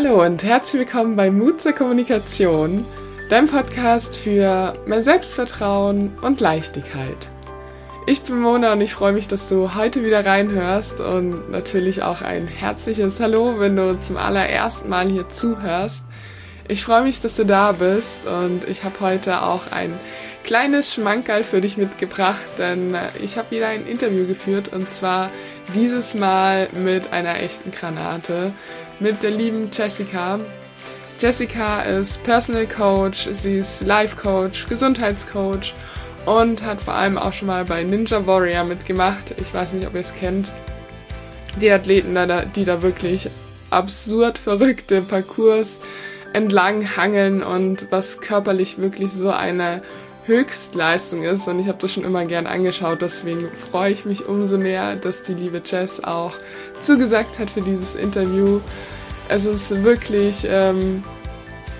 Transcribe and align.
Hallo 0.00 0.24
und 0.24 0.44
herzlich 0.44 0.86
willkommen 0.86 1.16
bei 1.16 1.28
Mut 1.28 1.60
zur 1.60 1.72
Kommunikation, 1.72 2.86
dein 3.30 3.48
Podcast 3.48 4.16
für 4.16 4.78
mehr 4.86 5.02
Selbstvertrauen 5.02 6.16
und 6.22 6.38
Leichtigkeit. 6.38 7.16
Ich 8.06 8.22
bin 8.22 8.38
Mona 8.38 8.74
und 8.74 8.80
ich 8.80 8.94
freue 8.94 9.12
mich, 9.12 9.26
dass 9.26 9.48
du 9.48 9.74
heute 9.74 10.04
wieder 10.04 10.24
reinhörst 10.24 11.00
und 11.00 11.50
natürlich 11.50 12.04
auch 12.04 12.22
ein 12.22 12.46
herzliches 12.46 13.18
Hallo, 13.18 13.58
wenn 13.58 13.74
du 13.74 13.98
zum 13.98 14.18
allerersten 14.18 14.88
Mal 14.88 15.08
hier 15.08 15.30
zuhörst. 15.30 16.04
Ich 16.68 16.84
freue 16.84 17.02
mich, 17.02 17.18
dass 17.18 17.34
du 17.34 17.44
da 17.44 17.72
bist 17.72 18.24
und 18.24 18.68
ich 18.68 18.84
habe 18.84 19.00
heute 19.00 19.42
auch 19.42 19.72
ein 19.72 19.98
kleines 20.44 20.94
Schmankerl 20.94 21.42
für 21.42 21.60
dich 21.60 21.76
mitgebracht, 21.76 22.38
denn 22.56 22.96
ich 23.20 23.36
habe 23.36 23.50
wieder 23.50 23.66
ein 23.66 23.84
Interview 23.84 24.28
geführt 24.28 24.72
und 24.72 24.88
zwar 24.92 25.30
dieses 25.74 26.14
Mal 26.14 26.68
mit 26.72 27.12
einer 27.12 27.40
echten 27.42 27.70
Granate 27.70 28.52
mit 29.00 29.22
der 29.22 29.30
lieben 29.30 29.70
Jessica. 29.72 30.40
Jessica 31.20 31.82
ist 31.82 32.22
Personal 32.24 32.66
Coach, 32.66 33.28
sie 33.32 33.58
ist 33.58 33.82
Life 33.82 34.16
Coach, 34.16 34.66
Gesundheitscoach 34.68 35.74
und 36.26 36.64
hat 36.64 36.80
vor 36.80 36.94
allem 36.94 37.18
auch 37.18 37.32
schon 37.32 37.48
mal 37.48 37.64
bei 37.64 37.82
Ninja 37.82 38.26
Warrior 38.26 38.64
mitgemacht. 38.64 39.34
Ich 39.40 39.52
weiß 39.52 39.72
nicht, 39.72 39.86
ob 39.86 39.94
ihr 39.94 40.00
es 40.00 40.14
kennt. 40.14 40.50
Die 41.60 41.70
Athleten, 41.70 42.16
die 42.54 42.64
da 42.64 42.82
wirklich 42.82 43.28
absurd 43.70 44.38
verrückte 44.38 45.02
Parcours 45.02 45.80
entlang 46.32 46.96
hangeln 46.96 47.42
und 47.42 47.86
was 47.90 48.20
körperlich 48.20 48.78
wirklich 48.78 49.10
so 49.12 49.30
eine 49.30 49.82
Höchstleistung 50.28 51.24
ist. 51.24 51.48
Und 51.48 51.58
ich 51.58 51.66
habe 51.66 51.78
das 51.78 51.92
schon 51.92 52.04
immer 52.04 52.24
gern 52.26 52.46
angeschaut. 52.46 53.02
Deswegen 53.02 53.48
freue 53.70 53.92
ich 53.92 54.04
mich 54.04 54.26
umso 54.26 54.58
mehr, 54.58 54.94
dass 54.94 55.24
die 55.24 55.34
liebe 55.34 55.60
Jess 55.64 56.04
auch 56.04 56.34
zugesagt 56.80 57.40
hat 57.40 57.50
für 57.50 57.62
dieses 57.62 57.96
Interview. 57.96 58.60
Es 59.28 59.46
ist 59.46 59.82
wirklich, 59.82 60.46
ähm, 60.48 61.02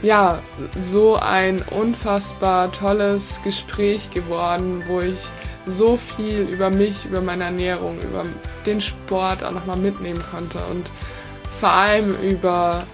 ja, 0.03 0.41
so 0.83 1.17
ein 1.17 1.63
unfassbar 1.71 2.73
tolles 2.73 3.41
Gespräch 3.45 4.11
geworden, 4.11 4.83
wo 4.87 5.01
ich 5.01 5.21
so 5.67 5.99
viel 5.99 6.41
über 6.41 6.71
mich, 6.71 7.05
über 7.05 7.21
meine 7.21 7.45
Ernährung, 7.45 8.01
über 8.01 8.25
den 8.65 8.81
Sport 8.81 9.45
auch 9.45 9.53
nochmal 9.53 9.77
mitnehmen 9.77 10.23
konnte 10.31 10.59
und 10.71 10.91
vor 11.61 11.71
allem 11.71 12.17
über 12.23 12.87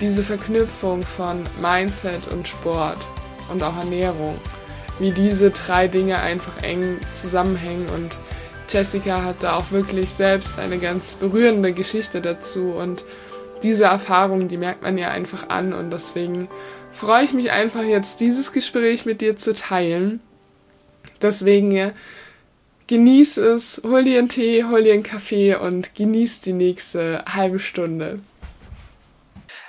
diese 0.00 0.22
Verknüpfung 0.22 1.02
von 1.02 1.44
Mindset 1.60 2.28
und 2.28 2.48
Sport 2.48 2.98
und 3.50 3.62
auch 3.62 3.76
Ernährung, 3.76 4.36
wie 4.98 5.12
diese 5.12 5.50
drei 5.50 5.88
Dinge 5.88 6.18
einfach 6.18 6.62
eng 6.62 6.98
zusammenhängen 7.14 7.86
und 7.88 8.16
Jessica 8.68 9.22
hat 9.22 9.42
da 9.42 9.56
auch 9.56 9.70
wirklich 9.70 10.10
selbst 10.10 10.58
eine 10.58 10.78
ganz 10.78 11.14
berührende 11.14 11.72
Geschichte 11.72 12.20
dazu 12.20 12.72
und 12.72 13.04
diese 13.62 13.84
Erfahrung, 13.84 14.48
die 14.48 14.56
merkt 14.56 14.82
man 14.82 14.98
ja 14.98 15.10
einfach 15.10 15.48
an 15.48 15.72
und 15.72 15.90
deswegen 15.90 16.48
freue 16.92 17.24
ich 17.24 17.32
mich 17.32 17.50
einfach 17.50 17.82
jetzt 17.82 18.20
dieses 18.20 18.52
Gespräch 18.52 19.06
mit 19.06 19.20
dir 19.20 19.36
zu 19.36 19.54
teilen. 19.54 20.20
Deswegen 21.22 21.92
genieß 22.86 23.36
es, 23.38 23.80
hol 23.84 24.04
dir 24.04 24.18
einen 24.18 24.28
Tee, 24.28 24.64
hol 24.64 24.82
dir 24.82 24.94
einen 24.94 25.02
Kaffee 25.02 25.54
und 25.54 25.94
genieß 25.94 26.40
die 26.40 26.52
nächste 26.52 27.24
halbe 27.26 27.58
Stunde. 27.58 28.20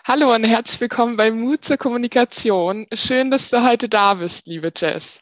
Hallo 0.08 0.34
und 0.34 0.46
herzlich 0.46 0.80
willkommen 0.80 1.18
bei 1.18 1.32
Mut 1.32 1.66
zur 1.66 1.76
Kommunikation. 1.76 2.88
Schön, 2.94 3.30
dass 3.30 3.50
du 3.50 3.62
heute 3.62 3.90
da 3.90 4.14
bist, 4.14 4.48
liebe 4.48 4.72
Jess. 4.74 5.22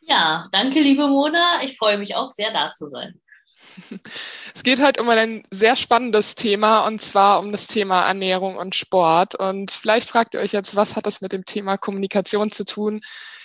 Ja, 0.00 0.44
danke, 0.50 0.80
liebe 0.80 1.06
Mona. 1.06 1.60
Ich 1.62 1.78
freue 1.78 1.98
mich 1.98 2.16
auch 2.16 2.28
sehr, 2.28 2.52
da 2.52 2.72
zu 2.72 2.88
sein. 2.88 3.14
Es 4.52 4.64
geht 4.64 4.82
heute 4.82 5.00
um 5.00 5.08
ein 5.08 5.44
sehr 5.52 5.76
spannendes 5.76 6.34
Thema 6.34 6.84
und 6.84 7.00
zwar 7.00 7.38
um 7.38 7.52
das 7.52 7.68
Thema 7.68 8.08
Ernährung 8.08 8.56
und 8.56 8.74
Sport. 8.74 9.36
Und 9.36 9.70
vielleicht 9.70 10.08
fragt 10.08 10.34
ihr 10.34 10.40
euch 10.40 10.50
jetzt, 10.50 10.74
was 10.74 10.96
hat 10.96 11.06
das 11.06 11.20
mit 11.20 11.30
dem 11.30 11.44
Thema 11.44 11.76
Kommunikation 11.78 12.50
zu 12.50 12.64
tun? 12.64 13.02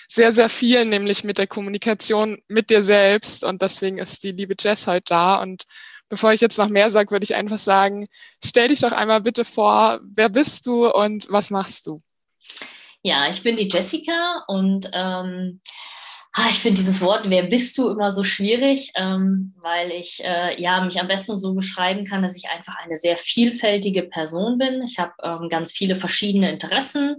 Sehr, 0.07 0.31
sehr 0.31 0.49
viel, 0.49 0.85
nämlich 0.85 1.23
mit 1.23 1.37
der 1.37 1.45
Kommunikation 1.45 2.41
mit 2.47 2.71
dir 2.71 2.81
selbst. 2.81 3.43
Und 3.43 3.61
deswegen 3.61 3.99
ist 3.99 4.23
die 4.23 4.31
liebe 4.31 4.55
Jess 4.59 4.87
heute 4.87 5.05
da. 5.09 5.39
Und 5.39 5.65
bevor 6.09 6.33
ich 6.33 6.41
jetzt 6.41 6.57
noch 6.57 6.69
mehr 6.69 6.89
sage, 6.89 7.11
würde 7.11 7.23
ich 7.23 7.35
einfach 7.35 7.59
sagen, 7.59 8.07
stell 8.43 8.67
dich 8.67 8.81
doch 8.81 8.91
einmal 8.91 9.21
bitte 9.21 9.45
vor, 9.45 9.99
wer 10.03 10.29
bist 10.29 10.65
du 10.65 10.87
und 10.87 11.27
was 11.29 11.51
machst 11.51 11.87
du? 11.87 11.99
Ja, 13.01 13.29
ich 13.29 13.41
bin 13.43 13.55
die 13.55 13.69
Jessica 13.69 14.43
und 14.47 14.89
ähm, 14.93 15.61
Ah, 16.33 16.47
ich 16.51 16.59
finde 16.59 16.77
dieses 16.77 17.01
Wort, 17.01 17.29
wer 17.29 17.43
bist 17.43 17.77
du, 17.77 17.89
immer 17.89 18.11
so 18.11 18.23
schwierig, 18.23 18.91
ähm, 18.95 19.53
weil 19.57 19.91
ich 19.91 20.23
äh, 20.23 20.61
ja, 20.61 20.79
mich 20.79 20.99
am 20.99 21.07
besten 21.07 21.37
so 21.37 21.55
beschreiben 21.55 22.05
kann, 22.05 22.21
dass 22.21 22.37
ich 22.37 22.49
einfach 22.49 22.77
eine 22.83 22.95
sehr 22.95 23.17
vielfältige 23.17 24.03
Person 24.03 24.59
bin. 24.59 24.83
Ich 24.83 24.99
habe 24.99 25.13
ähm, 25.23 25.49
ganz 25.49 25.71
viele 25.71 25.95
verschiedene 25.95 26.51
Interessen 26.51 27.17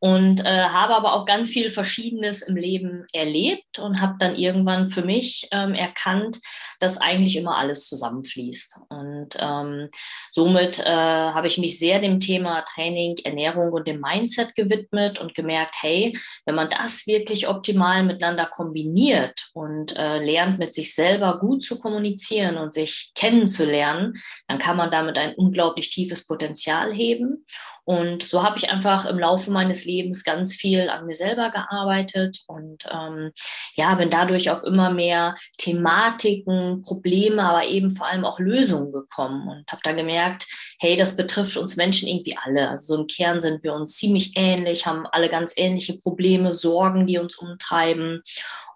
und 0.00 0.40
äh, 0.44 0.44
habe 0.44 0.96
aber 0.96 1.12
auch 1.12 1.26
ganz 1.26 1.50
viel 1.50 1.68
Verschiedenes 1.68 2.42
im 2.42 2.56
Leben 2.56 3.04
erlebt 3.12 3.78
und 3.78 4.00
habe 4.00 4.16
dann 4.18 4.34
irgendwann 4.34 4.86
für 4.86 5.02
mich 5.02 5.46
ähm, 5.52 5.74
erkannt, 5.74 6.40
dass 6.80 6.98
eigentlich 6.98 7.36
immer 7.36 7.58
alles 7.58 7.86
zusammenfließt. 7.86 8.80
Und 8.88 9.36
ähm, 9.38 9.90
somit 10.32 10.80
äh, 10.80 10.90
habe 10.90 11.46
ich 11.46 11.58
mich 11.58 11.78
sehr 11.78 11.98
dem 11.98 12.18
Thema 12.18 12.62
Training, 12.62 13.16
Ernährung 13.24 13.72
und 13.72 13.86
dem 13.86 14.00
Mindset 14.00 14.54
gewidmet 14.54 15.18
und 15.18 15.34
gemerkt, 15.34 15.74
hey, 15.80 16.18
wenn 16.46 16.54
man 16.54 16.70
das 16.70 17.06
wirklich 17.06 17.46
optimal 17.48 18.02
miteinander 18.02 18.46
kombiniert 18.46 19.50
und 19.52 19.94
äh, 19.96 20.24
lernt, 20.24 20.58
mit 20.58 20.72
sich 20.72 20.94
selber 20.94 21.38
gut 21.40 21.62
zu 21.62 21.78
kommunizieren 21.78 22.56
und 22.56 22.72
sich 22.72 23.12
kennenzulernen, 23.14 24.14
dann 24.48 24.56
kann 24.56 24.78
man 24.78 24.90
damit 24.90 25.18
ein 25.18 25.34
unglaublich 25.34 25.90
tiefes 25.90 26.26
Potenzial 26.26 26.90
heben. 26.90 27.44
Und 27.84 28.22
so 28.22 28.42
habe 28.42 28.56
ich 28.56 28.70
einfach 28.70 29.04
im 29.04 29.18
Laufe 29.18 29.50
meines 29.50 29.84
ganz 30.24 30.54
viel 30.54 30.88
an 30.88 31.06
mir 31.06 31.14
selber 31.14 31.50
gearbeitet 31.50 32.40
und 32.46 32.84
ähm, 32.90 33.32
ja, 33.74 33.94
bin 33.94 34.10
dadurch 34.10 34.50
auf 34.50 34.62
immer 34.64 34.90
mehr 34.90 35.34
Thematiken, 35.58 36.82
Probleme, 36.82 37.42
aber 37.42 37.66
eben 37.66 37.90
vor 37.90 38.06
allem 38.06 38.24
auch 38.24 38.38
Lösungen 38.38 38.92
gekommen 38.92 39.48
und 39.48 39.70
habe 39.70 39.82
dann 39.84 39.96
gemerkt, 39.96 40.46
hey, 40.80 40.96
das 40.96 41.16
betrifft 41.16 41.56
uns 41.56 41.76
Menschen 41.76 42.08
irgendwie 42.08 42.36
alle. 42.42 42.68
Also 42.68 42.94
so 42.94 43.00
im 43.02 43.06
Kern 43.06 43.40
sind 43.40 43.62
wir 43.62 43.74
uns 43.74 43.96
ziemlich 43.96 44.32
ähnlich, 44.36 44.86
haben 44.86 45.06
alle 45.06 45.28
ganz 45.28 45.54
ähnliche 45.56 45.98
Probleme, 45.98 46.52
Sorgen, 46.52 47.06
die 47.06 47.18
uns 47.18 47.36
umtreiben. 47.36 48.20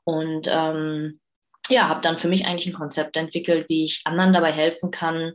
Und 0.05 0.49
ähm, 0.51 1.21
ja, 1.69 1.89
habe 1.89 2.01
dann 2.03 2.19
für 2.19 2.29
mich 2.29 2.47
eigentlich 2.47 2.67
ein 2.67 2.79
Konzept 2.79 3.17
entwickelt, 3.17 3.69
wie 3.69 3.85
ich 3.85 4.03
anderen 4.05 4.33
dabei 4.33 4.53
helfen 4.53 4.91
kann, 4.91 5.33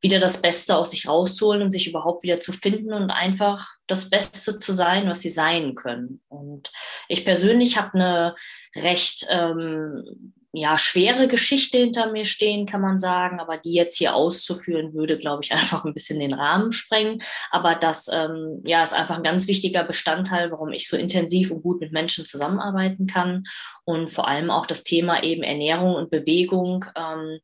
wieder 0.00 0.18
das 0.18 0.40
Beste 0.42 0.76
aus 0.76 0.90
sich 0.90 1.08
rauszuholen 1.08 1.62
und 1.62 1.70
sich 1.70 1.88
überhaupt 1.88 2.22
wieder 2.22 2.40
zu 2.40 2.52
finden 2.52 2.92
und 2.92 3.10
einfach 3.10 3.66
das 3.86 4.10
Beste 4.10 4.58
zu 4.58 4.72
sein, 4.72 5.08
was 5.08 5.20
sie 5.20 5.30
sein 5.30 5.74
können. 5.74 6.20
Und 6.28 6.70
ich 7.08 7.24
persönlich 7.24 7.78
habe 7.78 7.94
eine 7.94 8.34
recht 8.76 9.26
ähm, 9.30 10.34
ja, 10.54 10.76
schwere 10.76 11.28
Geschichte 11.28 11.78
hinter 11.78 12.12
mir 12.12 12.26
stehen, 12.26 12.66
kann 12.66 12.82
man 12.82 12.98
sagen. 12.98 13.40
Aber 13.40 13.56
die 13.56 13.72
jetzt 13.72 13.96
hier 13.96 14.14
auszuführen, 14.14 14.94
würde, 14.94 15.16
glaube 15.18 15.42
ich, 15.42 15.52
einfach 15.52 15.84
ein 15.84 15.94
bisschen 15.94 16.20
den 16.20 16.34
Rahmen 16.34 16.72
sprengen. 16.72 17.22
Aber 17.50 17.74
das 17.74 18.08
ähm, 18.12 18.62
ja, 18.66 18.82
ist 18.82 18.92
einfach 18.92 19.16
ein 19.16 19.22
ganz 19.22 19.48
wichtiger 19.48 19.84
Bestandteil, 19.84 20.50
warum 20.50 20.72
ich 20.72 20.88
so 20.88 20.96
intensiv 20.96 21.50
und 21.50 21.62
gut 21.62 21.80
mit 21.80 21.92
Menschen 21.92 22.26
zusammenarbeiten 22.26 23.06
kann. 23.06 23.44
Und 23.84 24.10
vor 24.10 24.28
allem 24.28 24.50
auch 24.50 24.66
das 24.66 24.84
Thema 24.84 25.22
eben 25.22 25.42
Ernährung 25.42 25.94
und 25.94 26.10
Bewegung, 26.10 26.84
ähm, 26.96 27.38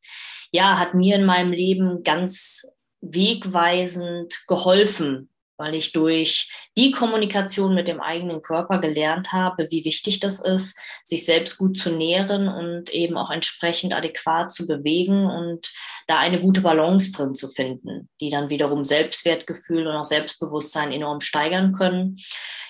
ja, 0.51 0.77
hat 0.77 0.93
mir 0.93 1.15
in 1.15 1.25
meinem 1.25 1.51
Leben 1.51 2.03
ganz 2.03 2.71
wegweisend 3.01 4.43
geholfen, 4.47 5.29
weil 5.59 5.75
ich 5.75 5.91
durch 5.91 6.49
die 6.77 6.91
Kommunikation 6.91 7.75
mit 7.75 7.87
dem 7.87 7.99
eigenen 7.99 8.41
Körper 8.41 8.79
gelernt 8.79 9.31
habe, 9.33 9.67
wie 9.69 9.85
wichtig 9.85 10.19
das 10.19 10.39
ist, 10.39 10.79
sich 11.03 11.25
selbst 11.25 11.57
gut 11.57 11.77
zu 11.77 11.95
nähren 11.95 12.47
und 12.47 12.89
eben 12.89 13.17
auch 13.17 13.29
entsprechend 13.29 13.95
adäquat 13.95 14.51
zu 14.51 14.65
bewegen 14.65 15.25
und 15.25 15.71
da 16.07 16.17
eine 16.17 16.39
gute 16.39 16.61
Balance 16.61 17.11
drin 17.11 17.35
zu 17.35 17.49
finden, 17.49 18.09
die 18.21 18.29
dann 18.29 18.49
wiederum 18.49 18.83
Selbstwertgefühl 18.83 19.85
und 19.85 19.95
auch 19.95 20.03
Selbstbewusstsein 20.03 20.91
enorm 20.91 21.21
steigern 21.21 21.73
können. 21.73 22.15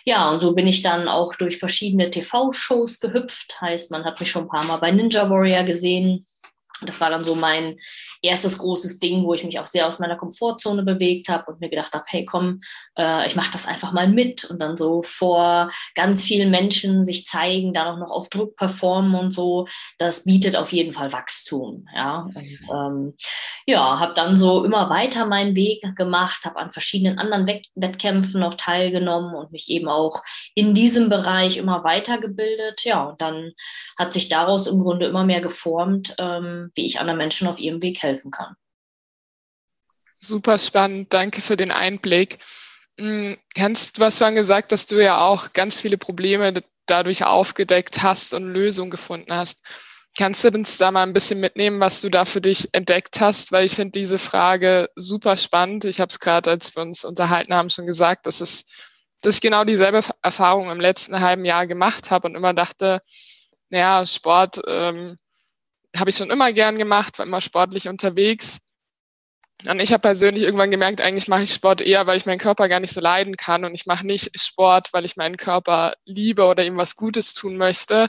Ja, 0.04 0.32
und 0.32 0.42
so 0.42 0.56
bin 0.56 0.68
ich 0.68 0.82
dann 0.82 1.08
auch 1.08 1.36
durch 1.36 1.58
verschiedene 1.58 2.10
TV-Shows 2.10 3.00
gehüpft. 3.00 3.62
Heißt, 3.62 3.92
man 3.92 4.04
hat 4.04 4.20
mich 4.20 4.32
schon 4.32 4.44
ein 4.44 4.50
paar 4.50 4.66
Mal 4.66 4.78
bei 4.78 4.92
Ninja 4.92 5.30
Warrior 5.30 5.64
gesehen, 5.64 6.26
das 6.88 7.02
war 7.02 7.10
dann 7.10 7.24
so 7.24 7.36
mein 7.36 7.78
erstes 8.22 8.58
großes 8.58 9.00
Ding, 9.00 9.26
wo 9.26 9.34
ich 9.34 9.44
mich 9.44 9.60
auch 9.60 9.66
sehr 9.66 9.88
aus 9.88 10.00
meiner 10.00 10.18
Komfortzone 10.18 10.84
bewegt 10.84 11.30
habe 11.30 11.52
und 11.52 11.60
mir 11.60 11.70
gedacht 11.70 11.94
habe, 11.94 12.06
hey 12.08 12.26
komm, 12.26 12.62
äh, 12.98 13.26
ich 13.28 13.36
mache 13.36 13.52
das 13.52 13.68
einfach 13.68 13.92
mal 13.92 14.08
mit 14.08 14.46
und 14.46 14.60
dann 14.60 14.78
so 14.78 15.02
vor 15.04 15.70
ganz 15.96 16.24
vielen 16.24 16.52
Menschen 16.52 17.06
sich 17.06 17.26
zeigen, 17.26 17.74
dann 17.74 17.88
auch 17.88 17.98
noch 17.98 18.12
auf 18.12 18.30
Druck 18.30 18.56
performen 18.56 19.16
und 19.16 19.34
so, 19.34 19.68
das 19.98 20.24
bietet 20.24 20.56
auf 20.56 20.72
jeden 20.72 20.94
Fall 20.94 21.12
Wachstum. 21.12 21.88
Ja, 21.94 22.28
ähm, 22.74 23.14
ja, 23.66 24.00
habe 24.00 24.14
dann 24.14 24.38
so 24.38 24.64
immer 24.64 24.90
weiter 24.90 25.26
meinen 25.26 25.56
Weg 25.56 25.84
gemacht, 25.96 26.46
habe 26.46 26.58
an 26.58 26.72
verschiedenen 26.72 27.20
anderen 27.20 27.48
Wettkämpfen 27.76 28.40
noch 28.42 28.56
teilgenommen 28.56 29.36
und 29.36 29.52
mich 29.52 29.70
eben 29.70 29.88
auch 29.88 30.22
in 30.56 30.74
diesem 30.74 31.10
Bereich 31.10 31.58
immer 31.58 31.84
weitergebildet. 31.84 32.84
Ja, 32.84 33.04
und 33.04 33.22
dann 33.22 33.52
hat 33.98 34.14
sich 34.14 34.30
daraus 34.30 34.68
im 34.68 34.78
Grunde 34.78 35.08
immer 35.08 35.24
mehr 35.24 35.42
geformt. 35.42 36.16
Ähm, 36.18 36.69
wie 36.76 36.86
ich 36.86 37.00
anderen 37.00 37.18
Menschen 37.18 37.48
auf 37.48 37.60
ihrem 37.60 37.82
Weg 37.82 38.02
helfen 38.02 38.32
kann. 38.32 38.56
Super 40.20 40.60
spannend, 40.60 41.14
danke 41.14 41.42
für 41.42 41.56
den 41.56 41.72
Einblick. 41.72 42.40
Kannst, 43.56 43.98
du 43.98 44.04
hast 44.04 44.18
vorhin 44.18 44.36
gesagt, 44.36 44.72
dass 44.72 44.86
du 44.86 45.02
ja 45.02 45.22
auch 45.22 45.54
ganz 45.54 45.80
viele 45.80 45.98
Probleme 45.98 46.62
dadurch 46.86 47.24
aufgedeckt 47.24 48.04
hast 48.04 48.34
und 48.34 48.52
Lösungen 48.52 48.92
gefunden 48.92 49.34
hast. 49.34 49.60
Kannst 50.18 50.44
du 50.44 50.50
uns 50.50 50.78
da 50.78 50.92
mal 50.92 51.04
ein 51.04 51.14
bisschen 51.14 51.40
mitnehmen, 51.40 51.80
was 51.80 52.02
du 52.02 52.10
da 52.10 52.26
für 52.26 52.42
dich 52.42 52.68
entdeckt 52.74 53.22
hast? 53.22 53.54
Weil 53.54 53.66
ich 53.66 53.76
finde 53.76 53.98
diese 53.98 54.20
Frage 54.20 54.90
super 54.96 55.38
spannend. 55.38 55.86
Ich 55.86 56.02
habe 56.02 56.10
es 56.10 56.20
gerade, 56.20 56.50
als 56.50 56.76
wir 56.76 56.82
uns 56.82 57.06
unterhalten 57.06 57.54
haben, 57.54 57.70
schon 57.70 57.86
gesagt, 57.86 58.26
dass, 58.26 58.42
es, 58.42 58.66
dass 59.22 59.36
ich 59.36 59.42
genau 59.42 59.64
dieselbe 59.64 60.02
Erfahrung 60.22 60.70
im 60.72 60.82
letzten 60.82 61.22
halben 61.22 61.46
Jahr 61.46 61.68
gemacht 61.68 62.12
habe 62.12 62.28
und 62.28 62.36
immer 62.36 62.54
dachte, 62.54 63.02
naja, 63.70 64.06
Sport 64.06 64.60
ähm, 64.68 65.18
habe 65.96 66.10
ich 66.10 66.18
schon 66.18 66.30
immer 66.30 66.54
gern 66.54 66.78
gemacht, 66.78 67.20
war 67.20 67.26
immer 67.26 67.42
sportlich 67.42 67.88
unterwegs. 67.88 68.60
Und 69.68 69.82
ich 69.82 69.92
habe 69.92 70.02
persönlich 70.02 70.44
irgendwann 70.44 70.72
gemerkt, 70.72 71.02
eigentlich 71.02 71.28
mache 71.28 71.44
ich 71.44 71.54
Sport 71.54 71.82
eher, 71.82 72.08
weil 72.08 72.18
ich 72.18 72.26
meinen 72.26 72.40
Körper 72.40 72.70
gar 72.70 72.80
nicht 72.80 72.94
so 72.94 73.02
leiden 73.02 73.36
kann. 73.36 73.66
Und 73.66 73.74
ich 73.76 73.86
mache 73.86 74.08
nicht 74.08 74.40
Sport, 74.40 74.94
weil 74.94 75.04
ich 75.04 75.18
meinen 75.18 75.36
Körper 75.36 75.96
liebe 76.06 76.46
oder 76.46 76.64
ihm 76.64 76.78
was 76.78 76.96
Gutes 76.96 77.34
tun 77.34 77.58
möchte. 77.58 78.08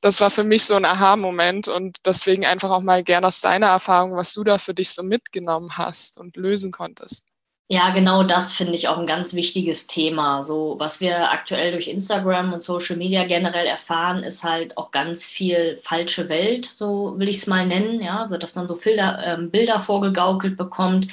Das 0.00 0.20
war 0.20 0.30
für 0.30 0.44
mich 0.44 0.64
so 0.64 0.76
ein 0.76 0.84
Aha-Moment 0.84 1.68
und 1.68 1.98
deswegen 2.06 2.46
einfach 2.46 2.70
auch 2.70 2.82
mal 2.82 3.02
gern 3.02 3.24
aus 3.24 3.40
deiner 3.40 3.66
Erfahrung, 3.68 4.16
was 4.16 4.32
du 4.34 4.44
da 4.44 4.58
für 4.58 4.74
dich 4.74 4.90
so 4.90 5.02
mitgenommen 5.02 5.76
hast 5.76 6.18
und 6.18 6.36
lösen 6.36 6.70
konntest. 6.70 7.24
Ja, 7.68 7.90
genau 7.90 8.22
das 8.22 8.52
finde 8.52 8.74
ich 8.74 8.86
auch 8.86 8.96
ein 8.96 9.06
ganz 9.06 9.34
wichtiges 9.34 9.88
Thema. 9.88 10.40
So, 10.42 10.76
was 10.78 11.00
wir 11.00 11.32
aktuell 11.32 11.72
durch 11.72 11.88
Instagram 11.88 12.52
und 12.52 12.62
Social 12.62 12.96
Media 12.96 13.24
generell 13.24 13.66
erfahren, 13.66 14.22
ist 14.22 14.44
halt 14.44 14.76
auch 14.76 14.92
ganz 14.92 15.24
viel 15.24 15.76
falsche 15.82 16.28
Welt, 16.28 16.64
so 16.64 17.14
will 17.18 17.28
ich 17.28 17.38
es 17.38 17.48
mal 17.48 17.66
nennen, 17.66 18.00
ja, 18.00 18.28
so 18.28 18.36
dass 18.36 18.54
man 18.54 18.68
so 18.68 18.76
Bilder, 18.76 19.38
äh, 19.38 19.42
Bilder 19.42 19.80
vorgegaukelt 19.80 20.56
bekommt, 20.56 21.08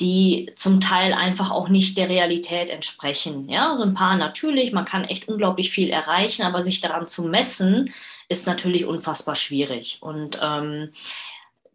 die 0.00 0.50
zum 0.56 0.80
Teil 0.80 1.12
einfach 1.14 1.52
auch 1.52 1.68
nicht 1.68 1.96
der 1.96 2.08
Realität 2.08 2.70
entsprechen. 2.70 3.48
Ja, 3.48 3.76
so 3.76 3.84
ein 3.84 3.94
paar 3.94 4.16
natürlich, 4.16 4.72
man 4.72 4.84
kann 4.84 5.04
echt 5.04 5.28
unglaublich 5.28 5.70
viel 5.70 5.90
erreichen, 5.90 6.42
aber 6.42 6.62
sich 6.64 6.80
daran 6.80 7.06
zu 7.06 7.22
messen, 7.28 7.88
ist 8.28 8.48
natürlich 8.48 8.84
unfassbar 8.86 9.36
schwierig. 9.36 9.98
Und 10.00 10.38
ähm, 10.42 10.90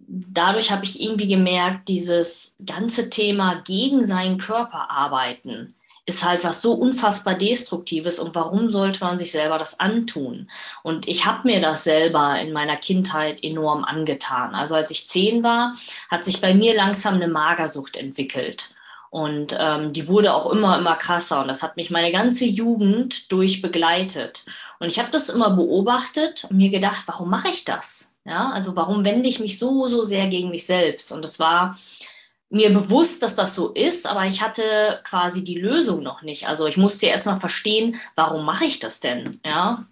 dadurch 0.08 0.72
habe 0.72 0.86
ich 0.86 1.02
irgendwie 1.02 1.28
gemerkt, 1.28 1.88
dieses 1.88 2.56
ganze 2.66 3.10
Thema 3.10 3.62
gegen 3.66 4.04
seinen 4.04 4.38
Körper 4.38 4.90
arbeiten 4.90 5.76
ist 6.10 6.26
halt 6.26 6.44
was 6.44 6.62
so 6.62 6.74
unfassbar 6.74 7.36
Destruktives 7.36 8.18
und 8.18 8.34
warum 8.34 8.70
sollte 8.70 9.04
man 9.04 9.20
sich 9.20 9.32
selber 9.32 9.60
das 9.60 9.80
antun? 9.80 10.50
Und 10.82 11.08
ich 11.08 11.28
habe 11.28 11.48
mir 11.48 11.62
das 11.62 11.84
selber 11.84 12.40
in 12.42 12.52
meiner 12.52 12.78
Kindheit 12.78 13.44
enorm 13.44 13.84
angetan. 13.84 14.56
Also 14.56 14.74
als 14.74 14.90
ich 14.90 15.08
zehn 15.08 15.44
war, 15.44 15.74
hat 16.10 16.26
sich 16.26 16.42
bei 16.42 16.56
mir 16.56 16.76
langsam 16.76 17.14
eine 17.14 17.28
Magersucht 17.28 17.96
entwickelt. 17.96 18.74
Und 19.12 19.56
ähm, 19.60 19.94
die 19.94 20.08
wurde 20.08 20.34
auch 20.34 20.52
immer, 20.52 20.78
immer 20.80 20.96
krasser. 20.96 21.42
Und 21.42 21.48
das 21.48 21.62
hat 21.62 21.78
mich 21.78 21.92
meine 21.92 22.12
ganze 22.12 22.46
Jugend 22.46 23.32
durch 23.32 23.62
begleitet. 23.62 24.46
Und 24.80 24.88
ich 24.88 24.98
habe 24.98 25.10
das 25.12 25.30
immer 25.30 25.52
beobachtet 25.52 26.46
und 26.50 26.58
mir 26.58 26.70
gedacht, 26.70 27.04
warum 27.06 27.30
mache 27.30 27.50
ich 27.50 27.66
das? 27.66 28.16
Ja, 28.30 28.52
also 28.52 28.76
warum 28.76 29.06
wende 29.06 29.28
ich 29.28 29.40
mich 29.40 29.58
so, 29.58 29.88
so 29.88 30.04
sehr 30.04 30.28
gegen 30.28 30.50
mich 30.50 30.66
selbst? 30.68 31.12
Und 31.12 31.26
es 31.26 31.40
war 31.40 31.76
mir 32.50 32.72
bewusst, 32.72 33.24
dass 33.24 33.36
das 33.36 33.56
so 33.56 33.70
ist, 33.70 34.08
aber 34.08 34.26
ich 34.26 34.42
hatte 34.42 35.02
quasi 35.04 35.44
die 35.44 35.60
Lösung 35.60 36.04
noch 36.04 36.22
nicht. 36.22 36.48
Also 36.48 36.68
ich 36.68 36.78
musste 36.78 37.08
erstmal 37.08 37.40
verstehen, 37.40 37.96
warum 38.16 38.46
mache 38.46 38.66
ich 38.66 38.80
das 38.80 39.00
denn? 39.00 39.40
Ja. 39.44 39.88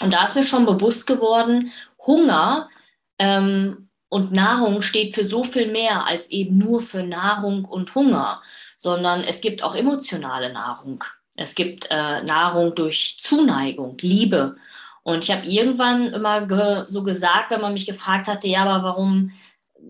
Und 0.00 0.14
da 0.14 0.24
ist 0.24 0.36
mir 0.36 0.42
schon 0.42 0.64
bewusst 0.64 1.06
geworden, 1.06 1.70
Hunger 2.06 2.70
ähm, 3.18 3.88
und 4.08 4.32
Nahrung 4.32 4.80
steht 4.80 5.14
für 5.14 5.24
so 5.24 5.44
viel 5.44 5.70
mehr 5.70 6.06
als 6.06 6.30
eben 6.30 6.56
nur 6.58 6.80
für 6.80 7.02
Nahrung 7.02 7.66
und 7.66 7.94
Hunger, 7.94 8.42
sondern 8.76 9.22
es 9.22 9.42
gibt 9.42 9.62
auch 9.62 9.74
emotionale 9.74 10.50
Nahrung. 10.52 11.04
Es 11.36 11.54
gibt 11.54 11.88
äh, 11.90 12.22
Nahrung 12.22 12.74
durch 12.74 13.16
Zuneigung, 13.18 13.96
Liebe. 14.00 14.56
Und 15.02 15.24
ich 15.24 15.30
habe 15.30 15.46
irgendwann 15.46 16.08
immer 16.08 16.46
ge 16.46 16.84
so 16.88 17.02
gesagt, 17.02 17.50
wenn 17.50 17.60
man 17.60 17.72
mich 17.72 17.86
gefragt 17.86 18.28
hatte, 18.28 18.46
ja, 18.46 18.64
aber 18.64 18.84
warum, 18.84 19.32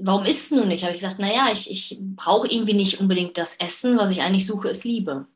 warum 0.01 0.25
isst 0.25 0.53
du 0.53 0.65
nicht? 0.65 0.85
Habe 0.85 0.95
ich 0.95 1.01
gesagt, 1.01 1.19
naja, 1.19 1.49
ich, 1.53 1.71
ich 1.71 1.99
brauche 2.01 2.49
irgendwie 2.49 2.75
nicht 2.75 3.01
unbedingt 3.01 3.37
das 3.37 3.57
Essen, 3.57 3.99
was 3.99 4.11
ich 4.11 4.23
eigentlich 4.23 4.47
suche, 4.47 4.69
ist 4.69 4.85
Liebe. 4.85 5.27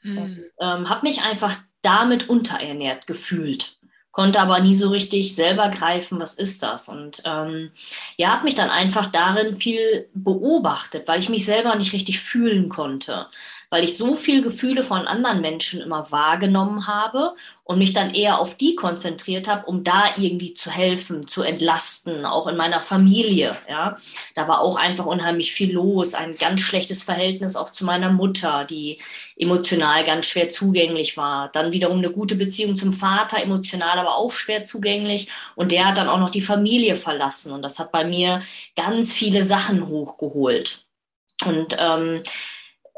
Hm. 0.00 0.18
Und 0.18 0.44
ähm, 0.60 0.88
habe 0.88 1.06
mich 1.06 1.22
einfach 1.22 1.56
damit 1.82 2.28
unterernährt 2.28 3.06
gefühlt 3.06 3.78
konnte 4.18 4.40
aber 4.40 4.58
nie 4.58 4.74
so 4.74 4.88
richtig 4.88 5.36
selber 5.36 5.68
greifen, 5.68 6.20
was 6.20 6.34
ist 6.34 6.64
das. 6.64 6.88
Und 6.88 7.22
ähm, 7.24 7.70
ja, 8.16 8.30
habe 8.30 8.42
mich 8.42 8.56
dann 8.56 8.68
einfach 8.68 9.06
darin 9.06 9.54
viel 9.54 10.08
beobachtet, 10.12 11.06
weil 11.06 11.20
ich 11.20 11.28
mich 11.28 11.44
selber 11.44 11.72
nicht 11.76 11.92
richtig 11.92 12.18
fühlen 12.18 12.68
konnte 12.68 13.28
weil 13.70 13.84
ich 13.84 13.96
so 13.96 14.14
viel 14.14 14.42
Gefühle 14.42 14.82
von 14.82 15.06
anderen 15.06 15.40
Menschen 15.40 15.80
immer 15.80 16.10
wahrgenommen 16.10 16.86
habe 16.86 17.34
und 17.64 17.78
mich 17.78 17.92
dann 17.92 18.14
eher 18.14 18.38
auf 18.38 18.56
die 18.56 18.74
konzentriert 18.74 19.46
habe, 19.46 19.66
um 19.66 19.84
da 19.84 20.04
irgendwie 20.16 20.54
zu 20.54 20.70
helfen, 20.70 21.28
zu 21.28 21.42
entlasten, 21.42 22.24
auch 22.24 22.46
in 22.46 22.56
meiner 22.56 22.80
Familie. 22.80 23.54
Ja, 23.68 23.96
da 24.34 24.48
war 24.48 24.60
auch 24.60 24.76
einfach 24.76 25.04
unheimlich 25.04 25.52
viel 25.52 25.74
los, 25.74 26.14
ein 26.14 26.36
ganz 26.38 26.62
schlechtes 26.62 27.02
Verhältnis 27.02 27.56
auch 27.56 27.70
zu 27.70 27.84
meiner 27.84 28.10
Mutter, 28.10 28.64
die 28.64 28.98
emotional 29.36 30.02
ganz 30.04 30.26
schwer 30.26 30.48
zugänglich 30.48 31.18
war. 31.18 31.50
Dann 31.52 31.72
wiederum 31.72 31.98
eine 31.98 32.10
gute 32.10 32.36
Beziehung 32.36 32.74
zum 32.74 32.94
Vater, 32.94 33.42
emotional 33.42 33.98
aber 33.98 34.16
auch 34.16 34.32
schwer 34.32 34.64
zugänglich. 34.64 35.28
Und 35.54 35.72
der 35.72 35.88
hat 35.88 35.98
dann 35.98 36.08
auch 36.08 36.18
noch 36.18 36.30
die 36.30 36.40
Familie 36.40 36.96
verlassen 36.96 37.52
und 37.52 37.60
das 37.60 37.78
hat 37.78 37.92
bei 37.92 38.04
mir 38.04 38.42
ganz 38.76 39.12
viele 39.12 39.44
Sachen 39.44 39.88
hochgeholt. 39.88 40.86
Und 41.44 41.76
ähm, 41.78 42.22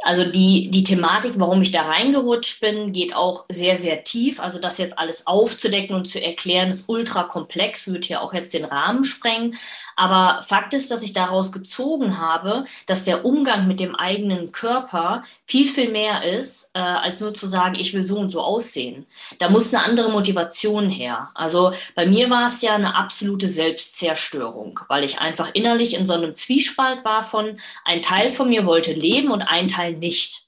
also 0.02 0.24
die, 0.24 0.70
die 0.70 0.82
Thematik, 0.82 1.32
warum 1.36 1.60
ich 1.60 1.72
da 1.72 1.82
reingerutscht 1.82 2.60
bin, 2.60 2.92
geht 2.92 3.14
auch 3.14 3.44
sehr, 3.48 3.76
sehr 3.76 4.02
tief. 4.02 4.40
Also 4.40 4.58
das 4.58 4.78
jetzt 4.78 4.98
alles 4.98 5.26
aufzudecken 5.26 5.94
und 5.94 6.06
zu 6.06 6.22
erklären, 6.22 6.70
ist 6.70 6.88
ultra 6.88 7.24
komplex, 7.24 7.92
wird 7.92 8.06
hier 8.06 8.22
auch 8.22 8.32
jetzt 8.32 8.54
den 8.54 8.64
Rahmen 8.64 9.04
sprengen. 9.04 9.56
Aber 10.00 10.40
Fakt 10.40 10.72
ist, 10.72 10.90
dass 10.90 11.02
ich 11.02 11.12
daraus 11.12 11.52
gezogen 11.52 12.16
habe, 12.16 12.64
dass 12.86 13.04
der 13.04 13.26
Umgang 13.26 13.68
mit 13.68 13.80
dem 13.80 13.94
eigenen 13.94 14.50
Körper 14.50 15.20
viel, 15.44 15.68
viel 15.68 15.90
mehr 15.90 16.24
ist, 16.24 16.70
äh, 16.72 16.78
als 16.78 17.20
nur 17.20 17.34
zu 17.34 17.46
sagen, 17.46 17.74
ich 17.74 17.92
will 17.92 18.02
so 18.02 18.16
und 18.16 18.30
so 18.30 18.40
aussehen. 18.40 19.04
Da 19.40 19.50
muss 19.50 19.74
eine 19.74 19.84
andere 19.84 20.10
Motivation 20.10 20.88
her. 20.88 21.28
Also 21.34 21.72
bei 21.94 22.06
mir 22.06 22.30
war 22.30 22.46
es 22.46 22.62
ja 22.62 22.74
eine 22.74 22.94
absolute 22.94 23.46
Selbstzerstörung, 23.46 24.80
weil 24.88 25.04
ich 25.04 25.20
einfach 25.20 25.50
innerlich 25.52 25.92
in 25.92 26.06
so 26.06 26.14
einem 26.14 26.34
Zwiespalt 26.34 27.04
war 27.04 27.22
von, 27.22 27.56
ein 27.84 28.00
Teil 28.00 28.30
von 28.30 28.48
mir 28.48 28.64
wollte 28.64 28.94
leben 28.94 29.30
und 29.30 29.42
ein 29.42 29.68
Teil 29.68 29.98
nicht. 29.98 30.44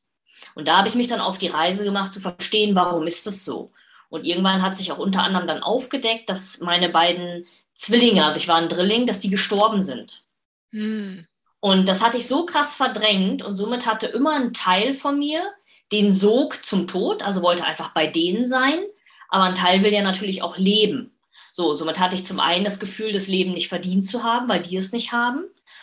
Und 0.54 0.66
da 0.66 0.78
habe 0.78 0.88
ich 0.88 0.94
mich 0.94 1.08
dann 1.08 1.20
auf 1.20 1.36
die 1.36 1.48
Reise 1.48 1.84
gemacht, 1.84 2.10
zu 2.10 2.20
verstehen, 2.20 2.74
warum 2.74 3.06
ist 3.06 3.26
das 3.26 3.44
so. 3.44 3.70
Und 4.08 4.26
irgendwann 4.26 4.62
hat 4.62 4.78
sich 4.78 4.92
auch 4.92 4.98
unter 4.98 5.22
anderem 5.22 5.46
dann 5.46 5.62
aufgedeckt, 5.62 6.30
dass 6.30 6.60
meine 6.60 6.88
beiden 6.88 7.44
Zwillinge, 7.82 8.24
also 8.24 8.38
ich 8.38 8.46
war 8.46 8.58
ein 8.58 8.68
Drilling, 8.68 9.06
dass 9.06 9.18
die 9.18 9.30
gestorben 9.30 9.80
sind. 9.80 10.24
Hm. 10.70 11.26
Und 11.58 11.88
das 11.88 12.00
hatte 12.00 12.16
ich 12.16 12.28
so 12.28 12.46
krass 12.46 12.76
verdrängt 12.76 13.42
und 13.42 13.56
somit 13.56 13.86
hatte 13.86 14.06
immer 14.06 14.36
ein 14.36 14.52
Teil 14.52 14.94
von 14.94 15.18
mir 15.18 15.42
den 15.90 16.12
Sog 16.12 16.64
zum 16.64 16.86
Tod, 16.86 17.24
also 17.24 17.42
wollte 17.42 17.64
einfach 17.64 17.90
bei 17.90 18.06
denen 18.06 18.46
sein, 18.46 18.84
aber 19.28 19.44
ein 19.44 19.56
Teil 19.56 19.82
will 19.82 19.92
ja 19.92 20.02
natürlich 20.02 20.42
auch 20.42 20.58
leben. 20.58 21.18
So, 21.52 21.74
somit 21.74 21.98
hatte 21.98 22.14
ich 22.14 22.24
zum 22.24 22.38
einen 22.38 22.62
das 22.62 22.78
Gefühl, 22.78 23.10
das 23.10 23.26
Leben 23.26 23.52
nicht 23.52 23.68
verdient 23.68 24.06
zu 24.06 24.22
haben, 24.22 24.48
weil 24.48 24.62
die 24.62 24.76
es 24.76 24.92
nicht 24.92 25.10
haben. 25.10 25.42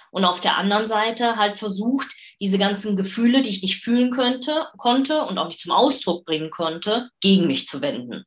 Und 0.10 0.24
auf 0.24 0.39
der 0.39 0.56
anderen 0.56 0.88
Seite 0.88 1.36
halt 1.36 1.60
versucht, 1.60 2.08
diese 2.39 2.58
ganzen 2.58 2.96
Gefühle, 2.96 3.41
die 3.41 3.50
ich 3.50 3.62
nicht 3.62 3.84
fühlen 3.84 4.10
könnte, 4.12 4.68
konnte 4.77 5.25
und 5.25 5.38
auch 5.38 5.48
nicht 5.48 5.60
zum 5.60 5.74
Ausdruck 5.74 6.24
bringen 6.24 6.50
konnte, 6.50 7.10
gegen 7.20 7.46
mich 7.46 7.68
zu 7.68 7.82
wenden 7.82 8.25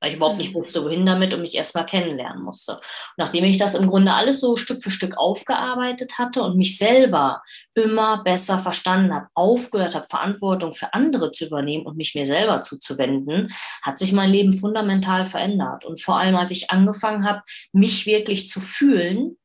weil 0.00 0.10
ich 0.10 0.16
überhaupt 0.16 0.38
nicht 0.38 0.54
mhm. 0.54 0.60
wusste, 0.60 0.84
wohin 0.84 1.06
damit 1.06 1.34
und 1.34 1.40
mich 1.40 1.54
erstmal 1.54 1.86
kennenlernen 1.86 2.42
musste. 2.42 2.74
Und 2.74 2.82
nachdem 3.16 3.44
ich 3.44 3.56
das 3.56 3.74
im 3.74 3.86
Grunde 3.86 4.12
alles 4.12 4.40
so 4.40 4.56
Stück 4.56 4.82
für 4.82 4.90
Stück 4.90 5.16
aufgearbeitet 5.16 6.18
hatte 6.18 6.42
und 6.42 6.56
mich 6.56 6.78
selber 6.78 7.42
immer 7.74 8.22
besser 8.22 8.58
verstanden 8.58 9.14
habe, 9.14 9.26
aufgehört 9.34 9.94
habe, 9.94 10.06
Verantwortung 10.08 10.72
für 10.72 10.94
andere 10.94 11.32
zu 11.32 11.46
übernehmen 11.46 11.86
und 11.86 11.96
mich 11.96 12.14
mir 12.14 12.26
selber 12.26 12.60
zuzuwenden, 12.60 13.52
hat 13.82 13.98
sich 13.98 14.12
mein 14.12 14.30
Leben 14.30 14.52
fundamental 14.52 15.24
verändert. 15.24 15.84
Und 15.84 16.00
vor 16.00 16.18
allem, 16.18 16.36
als 16.36 16.50
ich 16.50 16.70
angefangen 16.70 17.24
habe, 17.24 17.42
mich 17.72 18.06
wirklich 18.06 18.48
zu 18.48 18.60
fühlen, 18.60 19.36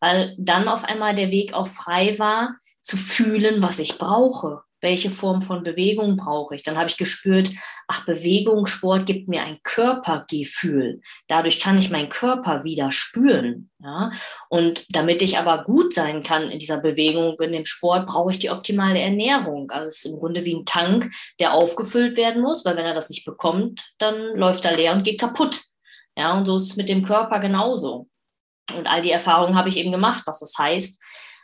weil 0.00 0.34
dann 0.38 0.68
auf 0.68 0.84
einmal 0.84 1.14
der 1.14 1.32
Weg 1.32 1.54
auch 1.54 1.66
frei 1.66 2.18
war, 2.18 2.56
zu 2.82 2.96
fühlen, 2.96 3.62
was 3.62 3.78
ich 3.78 3.98
brauche 3.98 4.62
welche 4.86 5.10
Form 5.10 5.42
von 5.42 5.64
Bewegung 5.64 6.16
brauche 6.16 6.54
ich. 6.54 6.62
Dann 6.62 6.76
habe 6.76 6.88
ich 6.88 6.96
gespürt, 6.96 7.50
ach, 7.88 8.06
Bewegung, 8.06 8.66
Sport 8.66 9.04
gibt 9.04 9.28
mir 9.28 9.42
ein 9.42 9.58
Körpergefühl. 9.64 11.00
Dadurch 11.26 11.58
kann 11.58 11.76
ich 11.76 11.90
meinen 11.90 12.08
Körper 12.08 12.62
wieder 12.62 12.92
spüren. 12.92 13.68
Ja? 13.80 14.12
Und 14.48 14.86
damit 14.94 15.22
ich 15.22 15.38
aber 15.38 15.64
gut 15.64 15.92
sein 15.92 16.22
kann 16.22 16.48
in 16.50 16.60
dieser 16.60 16.80
Bewegung, 16.80 17.34
in 17.40 17.50
dem 17.50 17.64
Sport, 17.64 18.06
brauche 18.06 18.30
ich 18.30 18.38
die 18.38 18.50
optimale 18.50 19.00
Ernährung. 19.00 19.72
Also 19.72 19.88
es 19.88 20.04
ist 20.04 20.06
im 20.06 20.20
Grunde 20.20 20.44
wie 20.44 20.54
ein 20.54 20.66
Tank, 20.66 21.10
der 21.40 21.52
aufgefüllt 21.52 22.16
werden 22.16 22.40
muss, 22.40 22.64
weil 22.64 22.76
wenn 22.76 22.86
er 22.86 22.94
das 22.94 23.10
nicht 23.10 23.24
bekommt, 23.24 23.92
dann 23.98 24.36
läuft 24.36 24.64
er 24.64 24.76
leer 24.76 24.92
und 24.92 25.02
geht 25.02 25.18
kaputt. 25.18 25.62
Ja, 26.16 26.38
und 26.38 26.46
so 26.46 26.56
ist 26.56 26.70
es 26.70 26.76
mit 26.76 26.88
dem 26.88 27.02
Körper 27.02 27.40
genauso. 27.40 28.06
Und 28.72 28.86
all 28.86 29.02
die 29.02 29.10
Erfahrungen 29.10 29.56
habe 29.56 29.68
ich 29.68 29.78
eben 29.78 29.90
gemacht, 29.90 30.22
was 30.26 30.38
das 30.38 30.54
heißt, 30.56 31.02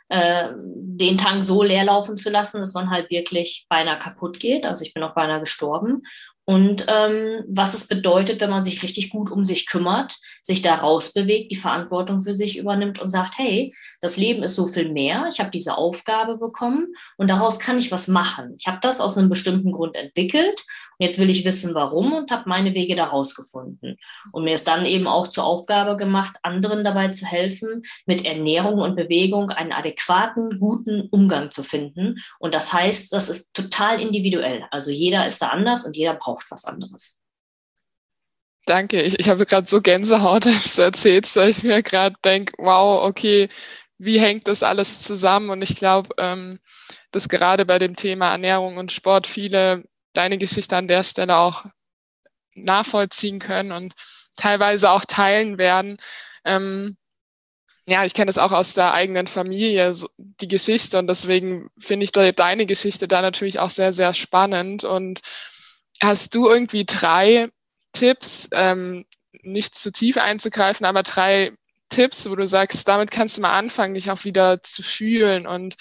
äh, 0.09 0.49
den 0.55 1.17
Tank 1.17 1.43
so 1.43 1.63
leer 1.63 1.85
laufen 1.85 2.17
zu 2.17 2.29
lassen, 2.29 2.59
dass 2.59 2.73
man 2.73 2.89
halt 2.89 3.09
wirklich 3.09 3.65
beinahe 3.69 3.99
kaputt 3.99 4.39
geht. 4.39 4.65
Also 4.65 4.83
ich 4.83 4.93
bin 4.93 5.03
auch 5.03 5.15
beinahe 5.15 5.39
gestorben 5.39 6.01
und 6.45 6.85
ähm, 6.89 7.43
was 7.47 7.73
es 7.73 7.87
bedeutet, 7.87 8.41
wenn 8.41 8.49
man 8.49 8.63
sich 8.63 8.83
richtig 8.83 9.09
gut 9.09 9.31
um 9.31 9.45
sich 9.45 9.65
kümmert, 9.65 10.17
sich 10.41 10.61
da 10.61 10.75
rausbewegt, 10.75 11.51
die 11.51 11.55
Verantwortung 11.55 12.21
für 12.21 12.33
sich 12.33 12.57
übernimmt 12.57 12.99
und 12.99 13.07
sagt, 13.07 13.37
hey, 13.37 13.73
das 14.01 14.17
Leben 14.17 14.43
ist 14.43 14.55
so 14.55 14.67
viel 14.67 14.91
mehr, 14.91 15.25
ich 15.31 15.39
habe 15.39 15.51
diese 15.51 15.77
Aufgabe 15.77 16.37
bekommen 16.37 16.93
und 17.17 17.29
daraus 17.29 17.59
kann 17.59 17.79
ich 17.79 17.91
was 17.91 18.09
machen. 18.09 18.55
Ich 18.59 18.67
habe 18.67 18.79
das 18.81 18.99
aus 18.99 19.17
einem 19.17 19.29
bestimmten 19.29 19.71
Grund 19.71 19.95
entwickelt 19.95 20.65
und 20.99 21.05
jetzt 21.05 21.17
will 21.17 21.29
ich 21.29 21.45
wissen, 21.45 21.73
warum 21.75 22.13
und 22.13 22.29
habe 22.29 22.43
meine 22.47 22.75
Wege 22.75 22.95
daraus 22.95 23.35
gefunden. 23.35 23.95
Und 24.31 24.43
mir 24.43 24.53
ist 24.53 24.67
dann 24.67 24.85
eben 24.85 25.07
auch 25.07 25.27
zur 25.27 25.45
Aufgabe 25.45 25.95
gemacht, 25.95 26.37
anderen 26.43 26.83
dabei 26.83 27.07
zu 27.09 27.25
helfen, 27.25 27.81
mit 28.05 28.25
Ernährung 28.25 28.79
und 28.79 28.95
Bewegung 28.95 29.49
einen 29.49 29.71
adäquaten, 29.71 30.59
guten 30.59 31.07
Umgang 31.09 31.51
zu 31.51 31.63
finden. 31.63 32.17
Und 32.39 32.53
das 32.53 32.73
heißt, 32.73 33.13
das 33.13 33.29
ist 33.29 33.53
total 33.53 34.01
individuell. 34.01 34.65
Also 34.71 34.91
jeder 34.91 35.25
ist 35.25 35.41
da 35.41 35.49
anders 35.49 35.85
und 35.85 35.95
jeder 35.95 36.13
braucht 36.13 36.32
braucht 36.33 36.51
was 36.51 36.65
anderes. 36.65 37.21
Danke. 38.65 39.01
Ich, 39.01 39.19
ich 39.19 39.29
habe 39.29 39.45
gerade 39.45 39.67
so 39.67 39.81
Gänsehaut, 39.81 40.45
als 40.47 40.75
du 40.75 40.81
erzählst, 40.81 41.35
weil 41.35 41.49
ich 41.49 41.63
mir 41.63 41.83
gerade 41.83 42.15
denke, 42.23 42.53
wow, 42.57 43.03
okay, 43.03 43.49
wie 43.97 44.19
hängt 44.19 44.47
das 44.47 44.63
alles 44.63 45.01
zusammen? 45.01 45.49
Und 45.49 45.61
ich 45.61 45.75
glaube, 45.75 46.09
ähm, 46.17 46.59
dass 47.11 47.29
gerade 47.29 47.65
bei 47.65 47.77
dem 47.77 47.95
Thema 47.95 48.31
Ernährung 48.31 48.77
und 48.77 48.91
Sport 48.91 49.27
viele 49.27 49.83
deine 50.13 50.37
Geschichte 50.37 50.75
an 50.75 50.87
der 50.87 51.03
Stelle 51.03 51.37
auch 51.37 51.65
nachvollziehen 52.55 53.39
können 53.39 53.71
und 53.71 53.93
teilweise 54.35 54.89
auch 54.89 55.05
teilen 55.05 55.57
werden. 55.57 55.97
Ähm, 56.45 56.97
ja, 57.85 58.05
ich 58.05 58.13
kenne 58.13 58.27
das 58.27 58.37
auch 58.37 58.51
aus 58.51 58.73
der 58.73 58.93
eigenen 58.93 59.27
Familie, 59.27 59.93
die 60.17 60.47
Geschichte 60.47 60.97
und 60.97 61.07
deswegen 61.07 61.69
finde 61.77 62.05
ich 62.05 62.11
deine 62.11 62.65
Geschichte 62.65 63.07
da 63.07 63.21
natürlich 63.21 63.59
auch 63.59 63.69
sehr, 63.69 63.91
sehr 63.91 64.13
spannend 64.13 64.83
und 64.83 65.21
Hast 66.03 66.35
du 66.35 66.49
irgendwie 66.49 66.85
drei 66.85 67.49
Tipps, 67.93 68.49
ähm, 68.51 69.05
nicht 69.41 69.75
zu 69.75 69.91
tief 69.91 70.17
einzugreifen, 70.17 70.85
aber 70.85 71.03
drei 71.03 71.53
Tipps, 71.89 72.29
wo 72.29 72.35
du 72.35 72.47
sagst, 72.47 72.87
damit 72.87 73.11
kannst 73.11 73.37
du 73.37 73.41
mal 73.41 73.57
anfangen, 73.57 73.93
dich 73.93 74.11
auch 74.11 74.23
wieder 74.23 74.61
zu 74.61 74.83
fühlen 74.83 75.47
und 75.47 75.75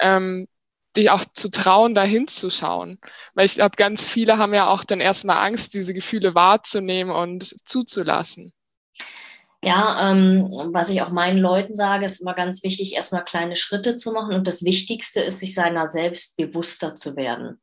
ähm, 0.00 0.48
dich 0.96 1.10
auch 1.10 1.24
zu 1.24 1.50
trauen, 1.50 1.94
da 1.94 2.02
hinzuschauen. 2.02 2.98
Weil 3.34 3.46
ich 3.46 3.54
glaube, 3.54 3.76
ganz 3.76 4.08
viele 4.08 4.38
haben 4.38 4.54
ja 4.54 4.68
auch 4.68 4.84
dann 4.84 5.00
erstmal 5.00 5.46
Angst, 5.46 5.74
diese 5.74 5.94
Gefühle 5.94 6.34
wahrzunehmen 6.34 7.14
und 7.14 7.54
zuzulassen. 7.64 8.52
Ja, 9.62 10.10
ähm, 10.10 10.48
was 10.72 10.88
ich 10.88 11.02
auch 11.02 11.10
meinen 11.10 11.38
Leuten 11.38 11.74
sage, 11.74 12.06
ist 12.06 12.22
immer 12.22 12.34
ganz 12.34 12.64
wichtig, 12.64 12.94
erstmal 12.94 13.24
kleine 13.24 13.56
Schritte 13.56 13.96
zu 13.96 14.12
machen. 14.12 14.34
Und 14.34 14.46
das 14.46 14.64
Wichtigste 14.64 15.20
ist, 15.20 15.40
sich 15.40 15.54
seiner 15.54 15.86
selbst 15.86 16.36
bewusster 16.38 16.96
zu 16.96 17.14
werden. 17.14 17.60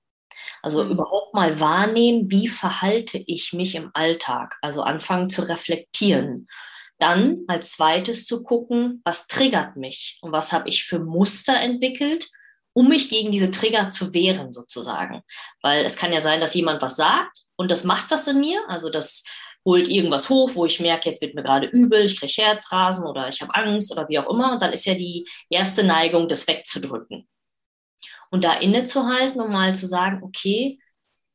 Also 0.61 0.83
mhm. 0.83 0.91
überhaupt 0.91 1.33
mal 1.33 1.59
wahrnehmen, 1.59 2.29
wie 2.29 2.47
verhalte 2.47 3.23
ich 3.25 3.53
mich 3.53 3.75
im 3.75 3.91
Alltag. 3.93 4.55
Also 4.61 4.81
anfangen 4.83 5.29
zu 5.29 5.41
reflektieren. 5.41 6.47
Dann 6.99 7.35
als 7.47 7.73
zweites 7.73 8.25
zu 8.25 8.43
gucken, 8.43 9.01
was 9.05 9.27
triggert 9.27 9.75
mich 9.75 10.17
und 10.21 10.31
was 10.31 10.51
habe 10.51 10.67
ich 10.67 10.83
für 10.83 10.99
Muster 10.99 11.59
entwickelt, 11.59 12.27
um 12.73 12.89
mich 12.89 13.09
gegen 13.09 13.31
diese 13.31 13.51
Trigger 13.51 13.89
zu 13.89 14.13
wehren 14.13 14.51
sozusagen. 14.51 15.21
Weil 15.61 15.85
es 15.85 15.97
kann 15.97 16.13
ja 16.13 16.19
sein, 16.19 16.41
dass 16.41 16.55
jemand 16.55 16.81
was 16.81 16.95
sagt 16.95 17.43
und 17.55 17.71
das 17.71 17.83
macht 17.83 18.09
was 18.09 18.27
in 18.27 18.39
mir. 18.39 18.61
Also 18.67 18.89
das 18.89 19.25
holt 19.63 19.87
irgendwas 19.89 20.29
hoch, 20.29 20.51
wo 20.55 20.65
ich 20.65 20.79
merke, 20.79 21.09
jetzt 21.09 21.21
wird 21.21 21.35
mir 21.35 21.43
gerade 21.43 21.67
übel, 21.67 22.05
ich 22.05 22.19
kriege 22.19 22.41
Herzrasen 22.41 23.05
oder 23.05 23.27
ich 23.27 23.41
habe 23.41 23.53
Angst 23.53 23.91
oder 23.91 24.07
wie 24.09 24.17
auch 24.17 24.29
immer. 24.29 24.53
Und 24.53 24.61
dann 24.61 24.73
ist 24.73 24.85
ja 24.85 24.95
die 24.95 25.27
erste 25.49 25.83
Neigung, 25.83 26.27
das 26.27 26.47
wegzudrücken 26.47 27.27
und 28.31 28.43
da 28.43 28.53
innezuhalten 28.53 29.41
und 29.41 29.51
mal 29.51 29.75
zu 29.75 29.87
sagen, 29.87 30.23
okay, 30.23 30.79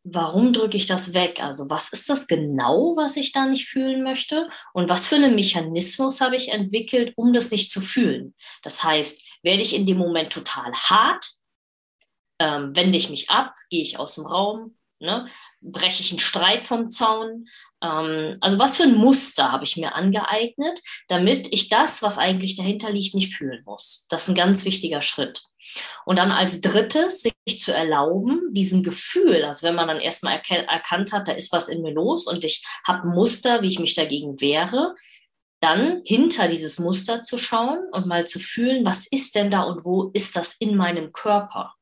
warum 0.05 0.53
drücke 0.53 0.77
ich 0.77 0.87
das 0.87 1.15
weg? 1.15 1.43
Also 1.43 1.71
was 1.71 1.93
ist 1.93 2.09
das 2.09 2.27
genau, 2.27 2.95
was 2.97 3.17
ich 3.17 3.33
da 3.33 3.47
nicht 3.47 3.69
fühlen 3.69 4.03
möchte? 4.03 4.47
Und 4.73 4.89
was 4.89 5.07
für 5.07 5.17
einen 5.17 5.35
Mechanismus 5.35 6.21
habe 6.21 6.37
ich 6.37 6.51
entwickelt, 6.51 7.13
um 7.17 7.33
das 7.33 7.51
nicht 7.51 7.71
zu 7.71 7.81
fühlen? 7.81 8.35
Das 8.63 8.83
heißt, 8.83 9.25
werde 9.43 9.63
ich 9.63 9.75
in 9.75 9.87
dem 9.87 9.99
Moment 9.99 10.33
total 10.33 10.73
hart, 10.73 11.27
ähm, 12.39 12.75
wende 12.75 12.99
ich 12.99 13.11
mich 13.11 13.31
ab, 13.31 13.55
gehe 13.71 13.83
ich 13.83 13.99
aus 13.99 14.17
dem 14.17 14.27
Raum, 14.27 14.77
ne? 15.02 15.26
breche 15.61 16.02
ich 16.02 16.11
einen 16.11 16.18
Streit 16.18 16.64
vom 16.64 16.88
Zaun, 16.88 17.47
ähm, 17.82 18.37
also 18.40 18.59
was 18.59 18.76
für 18.76 18.85
ein 18.85 18.94
Muster 18.94 19.52
habe 19.52 19.64
ich 19.64 19.76
mir 19.76 19.94
angeeignet, 19.94 20.80
damit 21.09 21.52
ich 21.52 21.68
das, 21.68 22.02
was 22.02 22.18
eigentlich 22.18 22.56
dahinter 22.56 22.90
liegt, 22.90 23.14
nicht 23.14 23.35
fühlen 23.35 23.62
muss. 23.64 24.06
Das 24.09 24.23
ist 24.23 24.28
ein 24.30 24.35
ganz 24.35 24.64
wichtiger 24.64 25.02
Schritt. 25.02 25.42
Und 26.06 26.18
dann 26.18 26.32
als 26.32 26.61
drittes, 26.61 27.23
sich 27.23 27.61
zu 27.61 27.73
erlauben, 27.73 28.40
diesem 28.52 28.82
Gefühl, 28.82 29.44
also 29.44 29.66
wenn 29.66 29.75
man 29.75 29.88
dann 29.88 30.00
erstmal 30.00 30.40
erkannt 30.49 31.12
hat, 31.12 31.28
da 31.28 31.32
ist 31.32 31.52
was 31.52 31.68
in 31.68 31.82
mir 31.82 31.92
los 31.92 32.26
und 32.26 32.44
ich 32.44 32.64
habe 32.87 33.09
Muster, 33.09 33.62
wie 33.62 33.68
ich 33.68 33.78
mich 33.78 33.94
dagegen 33.94 34.40
wehre, 34.40 34.94
dann 35.61 36.02
hinter 36.04 36.49
dieses 36.49 36.80
Muster 36.80 37.23
zu 37.23 37.38
schauen 37.38 37.78
und 37.92 38.06
mal 38.06 38.26
zu 38.26 38.40
fühlen, 38.40 38.85
was 38.85 39.06
ist 39.06 39.37
denn 39.37 39.50
da 39.50 39.62
und 39.62 39.85
wo 39.85 40.11
ist 40.12 40.35
das 40.35 40.54
in 40.54 40.76
meinem 40.76 41.12
Körper? 41.12 41.75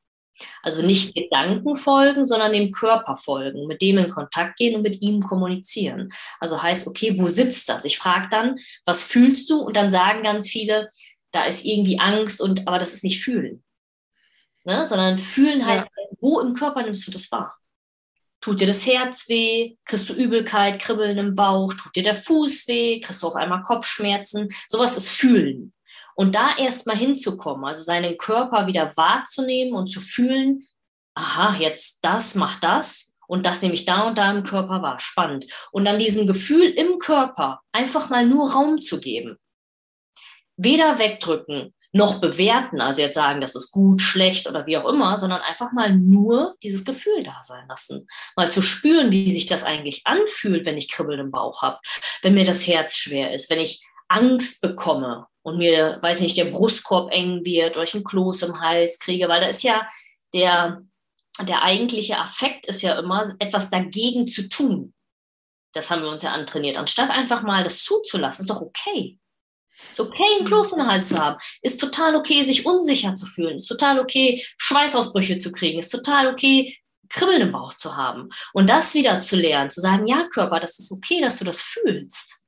Also 0.63 0.81
nicht 0.81 1.13
Gedanken 1.13 1.75
folgen, 1.75 2.25
sondern 2.25 2.53
dem 2.53 2.71
Körper 2.71 3.17
folgen, 3.17 3.67
mit 3.67 3.81
dem 3.81 3.97
in 3.97 4.09
Kontakt 4.09 4.57
gehen 4.57 4.75
und 4.75 4.81
mit 4.81 5.01
ihm 5.01 5.21
kommunizieren. 5.21 6.11
Also 6.39 6.61
heißt, 6.61 6.87
okay, 6.87 7.15
wo 7.17 7.27
sitzt 7.27 7.69
das? 7.69 7.85
Ich 7.85 7.97
frage 7.97 8.27
dann, 8.29 8.57
was 8.85 9.03
fühlst 9.03 9.49
du? 9.49 9.61
Und 9.61 9.75
dann 9.75 9.91
sagen 9.91 10.23
ganz 10.23 10.49
viele, 10.49 10.89
da 11.31 11.45
ist 11.45 11.65
irgendwie 11.65 11.99
Angst 11.99 12.41
und 12.41 12.67
aber 12.67 12.77
das 12.77 12.93
ist 12.93 13.03
nicht 13.03 13.23
fühlen. 13.23 13.63
Ne? 14.63 14.85
Sondern 14.85 15.17
fühlen 15.17 15.65
heißt, 15.65 15.85
ja. 15.85 16.17
wo 16.19 16.39
im 16.39 16.53
Körper 16.53 16.83
nimmst 16.83 17.07
du 17.07 17.11
das 17.11 17.31
wahr? 17.31 17.57
Tut 18.41 18.59
dir 18.59 18.67
das 18.67 18.87
Herz 18.87 19.29
weh? 19.29 19.75
Kriegst 19.85 20.09
du 20.09 20.13
Übelkeit, 20.13 20.79
Kribbeln 20.79 21.17
im 21.19 21.35
Bauch? 21.35 21.73
Tut 21.75 21.95
dir 21.95 22.03
der 22.03 22.15
Fuß 22.15 22.67
weh? 22.67 22.99
Kriegst 22.99 23.21
du 23.21 23.27
auf 23.27 23.35
einmal 23.35 23.61
Kopfschmerzen? 23.61 24.49
Sowas 24.67 24.97
ist 24.97 25.09
fühlen. 25.09 25.73
Und 26.21 26.35
da 26.35 26.55
erstmal 26.55 26.97
hinzukommen, 26.97 27.65
also 27.65 27.81
seinen 27.81 28.15
Körper 28.15 28.67
wieder 28.67 28.95
wahrzunehmen 28.95 29.73
und 29.73 29.87
zu 29.87 29.99
fühlen, 29.99 30.67
aha, 31.15 31.57
jetzt 31.57 32.05
das 32.05 32.35
macht 32.35 32.63
das 32.63 33.15
und 33.25 33.43
das 33.43 33.63
nehme 33.63 33.73
ich 33.73 33.85
da 33.85 34.07
und 34.07 34.19
da 34.19 34.29
im 34.29 34.43
Körper 34.43 34.83
wahr. 34.83 34.99
Spannend. 34.99 35.47
Und 35.71 35.83
dann 35.85 35.97
diesem 35.97 36.27
Gefühl 36.27 36.67
im 36.67 36.99
Körper 36.99 37.61
einfach 37.71 38.11
mal 38.11 38.23
nur 38.23 38.51
Raum 38.53 38.79
zu 38.79 38.99
geben. 38.99 39.39
Weder 40.57 40.99
wegdrücken, 40.99 41.73
noch 41.91 42.21
bewerten, 42.21 42.81
also 42.81 43.01
jetzt 43.01 43.15
sagen, 43.15 43.41
das 43.41 43.55
ist 43.55 43.71
gut, 43.71 44.03
schlecht 44.03 44.47
oder 44.47 44.67
wie 44.67 44.77
auch 44.77 44.87
immer, 44.87 45.17
sondern 45.17 45.41
einfach 45.41 45.71
mal 45.71 45.89
nur 45.89 46.53
dieses 46.61 46.85
Gefühl 46.85 47.23
da 47.23 47.41
sein 47.41 47.67
lassen. 47.67 48.07
Mal 48.35 48.51
zu 48.51 48.61
spüren, 48.61 49.11
wie 49.11 49.31
sich 49.31 49.47
das 49.47 49.63
eigentlich 49.63 50.03
anfühlt, 50.05 50.67
wenn 50.67 50.77
ich 50.77 50.91
Kribbeln 50.91 51.19
im 51.19 51.31
Bauch 51.31 51.63
habe, 51.63 51.79
wenn 52.21 52.35
mir 52.35 52.45
das 52.45 52.67
Herz 52.67 52.93
schwer 52.95 53.33
ist, 53.33 53.49
wenn 53.49 53.59
ich 53.59 53.83
Angst 54.07 54.61
bekomme 54.61 55.25
und 55.43 55.57
mir, 55.57 55.97
weiß 56.01 56.21
nicht, 56.21 56.37
der 56.37 56.45
Brustkorb 56.45 57.11
eng 57.11 57.43
wird 57.43 57.75
oder 57.75 57.83
ich 57.83 57.93
einen 57.93 58.03
Kloß 58.03 58.43
im 58.43 58.61
Hals 58.61 58.99
kriege, 58.99 59.27
weil 59.27 59.41
da 59.41 59.47
ist 59.47 59.63
ja 59.63 59.87
der, 60.33 60.83
der 61.39 61.63
eigentliche 61.63 62.17
Affekt 62.17 62.67
ist 62.67 62.81
ja 62.81 62.99
immer, 62.99 63.33
etwas 63.39 63.69
dagegen 63.69 64.27
zu 64.27 64.47
tun. 64.49 64.93
Das 65.73 65.89
haben 65.89 66.03
wir 66.03 66.09
uns 66.09 66.21
ja 66.21 66.33
antrainiert. 66.33 66.77
Anstatt 66.77 67.09
einfach 67.09 67.43
mal 67.43 67.63
das 67.63 67.83
zuzulassen, 67.83 68.43
ist 68.43 68.49
doch 68.49 68.61
okay. 68.61 69.17
Ist 69.89 69.99
okay, 69.99 70.37
einen 70.37 70.45
Kloß 70.45 70.71
den 70.71 70.85
Hals 70.85 71.09
zu 71.09 71.17
haben. 71.17 71.37
Ist 71.61 71.79
total 71.79 72.15
okay, 72.15 72.41
sich 72.41 72.65
unsicher 72.65 73.15
zu 73.15 73.25
fühlen. 73.25 73.55
Ist 73.55 73.67
total 73.67 73.99
okay, 73.99 74.43
Schweißausbrüche 74.57 75.37
zu 75.37 75.51
kriegen. 75.51 75.79
Ist 75.79 75.89
total 75.89 76.27
okay, 76.27 76.77
Kribbeln 77.09 77.41
im 77.41 77.51
Bauch 77.51 77.73
zu 77.73 77.95
haben. 77.95 78.29
Und 78.53 78.69
das 78.69 78.93
wieder 78.93 79.21
zu 79.21 79.37
lernen, 79.37 79.69
zu 79.69 79.81
sagen, 79.81 80.05
ja, 80.07 80.27
Körper, 80.27 80.59
das 80.59 80.77
ist 80.77 80.91
okay, 80.91 81.21
dass 81.21 81.39
du 81.39 81.45
das 81.45 81.61
fühlst 81.61 82.40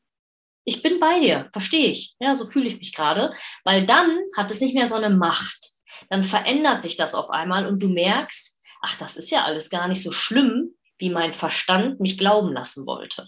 ich 0.66 0.82
bin 0.82 1.00
bei 1.00 1.20
dir, 1.20 1.50
verstehe 1.52 1.88
ich. 1.88 2.16
Ja, 2.20 2.36
so 2.36 2.46
fühle 2.46 2.68
ich 2.68 2.78
mich 2.78 2.94
gerade, 2.94 3.34
weil 3.64 3.86
dann 3.86 4.18
hat 4.38 4.50
es 4.52 4.62
nicht 4.62 4.76
mehr 4.76 4.88
so 4.88 4.96
eine 4.96 5.10
Macht. 5.10 5.72
Dann 6.10 6.24
verändert 6.24 6.82
sich 6.82 6.96
das 6.96 7.16
auf 7.16 7.30
einmal 7.30 7.68
und 7.68 7.82
du 7.82 7.90
merkst, 7.90 8.60
ach, 8.82 8.98
das 8.98 9.18
ist 9.18 9.32
ja 9.32 9.44
alles 9.44 9.70
gar 9.70 9.88
nicht 9.88 10.02
so 10.02 10.12
schlimm, 10.12 10.76
wie 11.00 11.10
mein 11.10 11.34
Verstand 11.34 12.00
mich 12.00 12.18
glauben 12.18 12.54
lassen 12.54 12.86
wollte. 12.86 13.28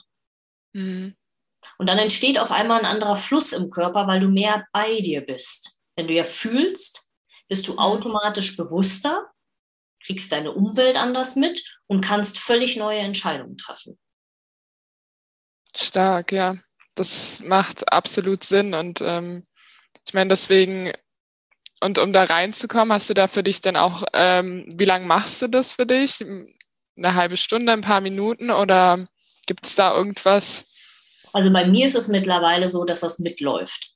Mhm. 0.73 1.15
Und 1.77 1.89
dann 1.89 1.97
entsteht 1.97 2.39
auf 2.39 2.51
einmal 2.51 2.79
ein 2.79 2.85
anderer 2.85 3.15
Fluss 3.15 3.51
im 3.51 3.69
Körper, 3.69 4.07
weil 4.07 4.19
du 4.19 4.29
mehr 4.29 4.65
bei 4.71 5.01
dir 5.01 5.21
bist. 5.21 5.81
Wenn 5.95 6.07
du 6.07 6.13
ja 6.13 6.23
fühlst, 6.23 7.09
bist 7.47 7.67
du 7.67 7.73
mhm. 7.73 7.79
automatisch 7.79 8.55
bewusster, 8.55 9.29
kriegst 10.05 10.31
deine 10.31 10.51
Umwelt 10.51 10.97
anders 10.97 11.35
mit 11.35 11.63
und 11.87 12.01
kannst 12.01 12.37
völlig 12.37 12.77
neue 12.77 12.99
Entscheidungen 12.99 13.57
treffen. 13.57 13.99
Stark, 15.75 16.31
ja 16.31 16.55
das 16.95 17.41
macht 17.43 17.91
absolut 17.91 18.43
Sinn. 18.43 18.73
Und 18.73 19.01
ähm, 19.01 19.45
ich 20.07 20.13
meine, 20.13 20.29
deswegen, 20.29 20.91
und 21.81 21.97
um 21.97 22.13
da 22.13 22.23
reinzukommen, 22.23 22.93
hast 22.93 23.09
du 23.09 23.13
da 23.13 23.27
für 23.27 23.43
dich 23.43 23.61
dann 23.61 23.75
auch, 23.75 24.03
ähm, 24.13 24.67
wie 24.75 24.85
lange 24.85 25.05
machst 25.05 25.41
du 25.41 25.47
das 25.47 25.73
für 25.73 25.85
dich? 25.85 26.23
Eine 26.97 27.15
halbe 27.15 27.37
Stunde, 27.37 27.73
ein 27.73 27.81
paar 27.81 28.01
Minuten 28.01 28.49
oder 28.49 29.07
gibt 29.45 29.65
es 29.65 29.75
da 29.75 29.95
irgendwas? 29.95 30.73
Also 31.33 31.51
bei 31.51 31.67
mir 31.67 31.85
ist 31.85 31.95
es 31.95 32.07
mittlerweile 32.07 32.69
so, 32.69 32.85
dass 32.85 33.01
das 33.01 33.19
mitläuft. 33.19 33.95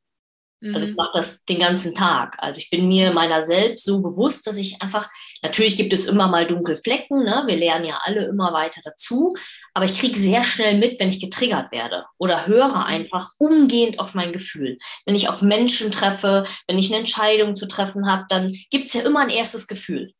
Also 0.62 0.88
ich 0.88 0.92
mhm. 0.92 0.96
mache 0.96 1.12
das 1.14 1.46
den 1.46 1.60
ganzen 1.60 1.96
Tag. 1.96 2.36
Also 2.40 2.60
ich 2.60 2.70
bin 2.70 2.88
mir 2.90 3.14
meiner 3.14 3.40
selbst 3.40 3.86
so 3.86 4.02
bewusst, 4.02 4.46
dass 4.46 4.58
ich 4.58 4.82
einfach, 4.82 5.10
natürlich 5.42 5.78
gibt 5.78 5.94
es 5.94 6.06
immer 6.06 6.28
mal 6.28 6.46
dunkle 6.46 6.76
Flecken, 6.76 7.24
ne? 7.24 7.44
wir 7.48 7.56
lernen 7.56 7.86
ja 7.86 8.00
alle 8.04 8.26
immer 8.26 8.54
weiter 8.54 8.82
dazu, 8.84 9.36
aber 9.74 9.86
ich 9.86 10.00
kriege 10.00 10.18
sehr 10.18 10.44
schnell 10.44 10.78
mit, 10.78 11.00
wenn 11.00 11.10
ich 11.10 11.22
getriggert 11.22 11.72
werde 11.72 12.06
oder 12.18 12.48
höre 12.48 12.70
mhm. 12.70 12.84
einfach 12.84 13.30
umgehend 13.38 14.00
auf 14.00 14.14
mein 14.16 14.32
Gefühl. 14.32 14.78
Wenn 15.06 15.16
ich 15.16 15.30
auf 15.30 15.42
Menschen 15.42 15.92
treffe, 15.92 16.44
wenn 16.68 16.78
ich 16.78 16.90
eine 16.90 17.00
Entscheidung 17.00 17.56
zu 17.56 17.68
treffen 17.68 18.10
habe, 18.10 18.26
dann 18.30 18.56
gibt 18.70 18.88
es 18.88 18.94
ja 18.94 19.02
immer 19.02 19.22
ein 19.22 19.30
erstes 19.30 19.68
Gefühl. 19.68 20.14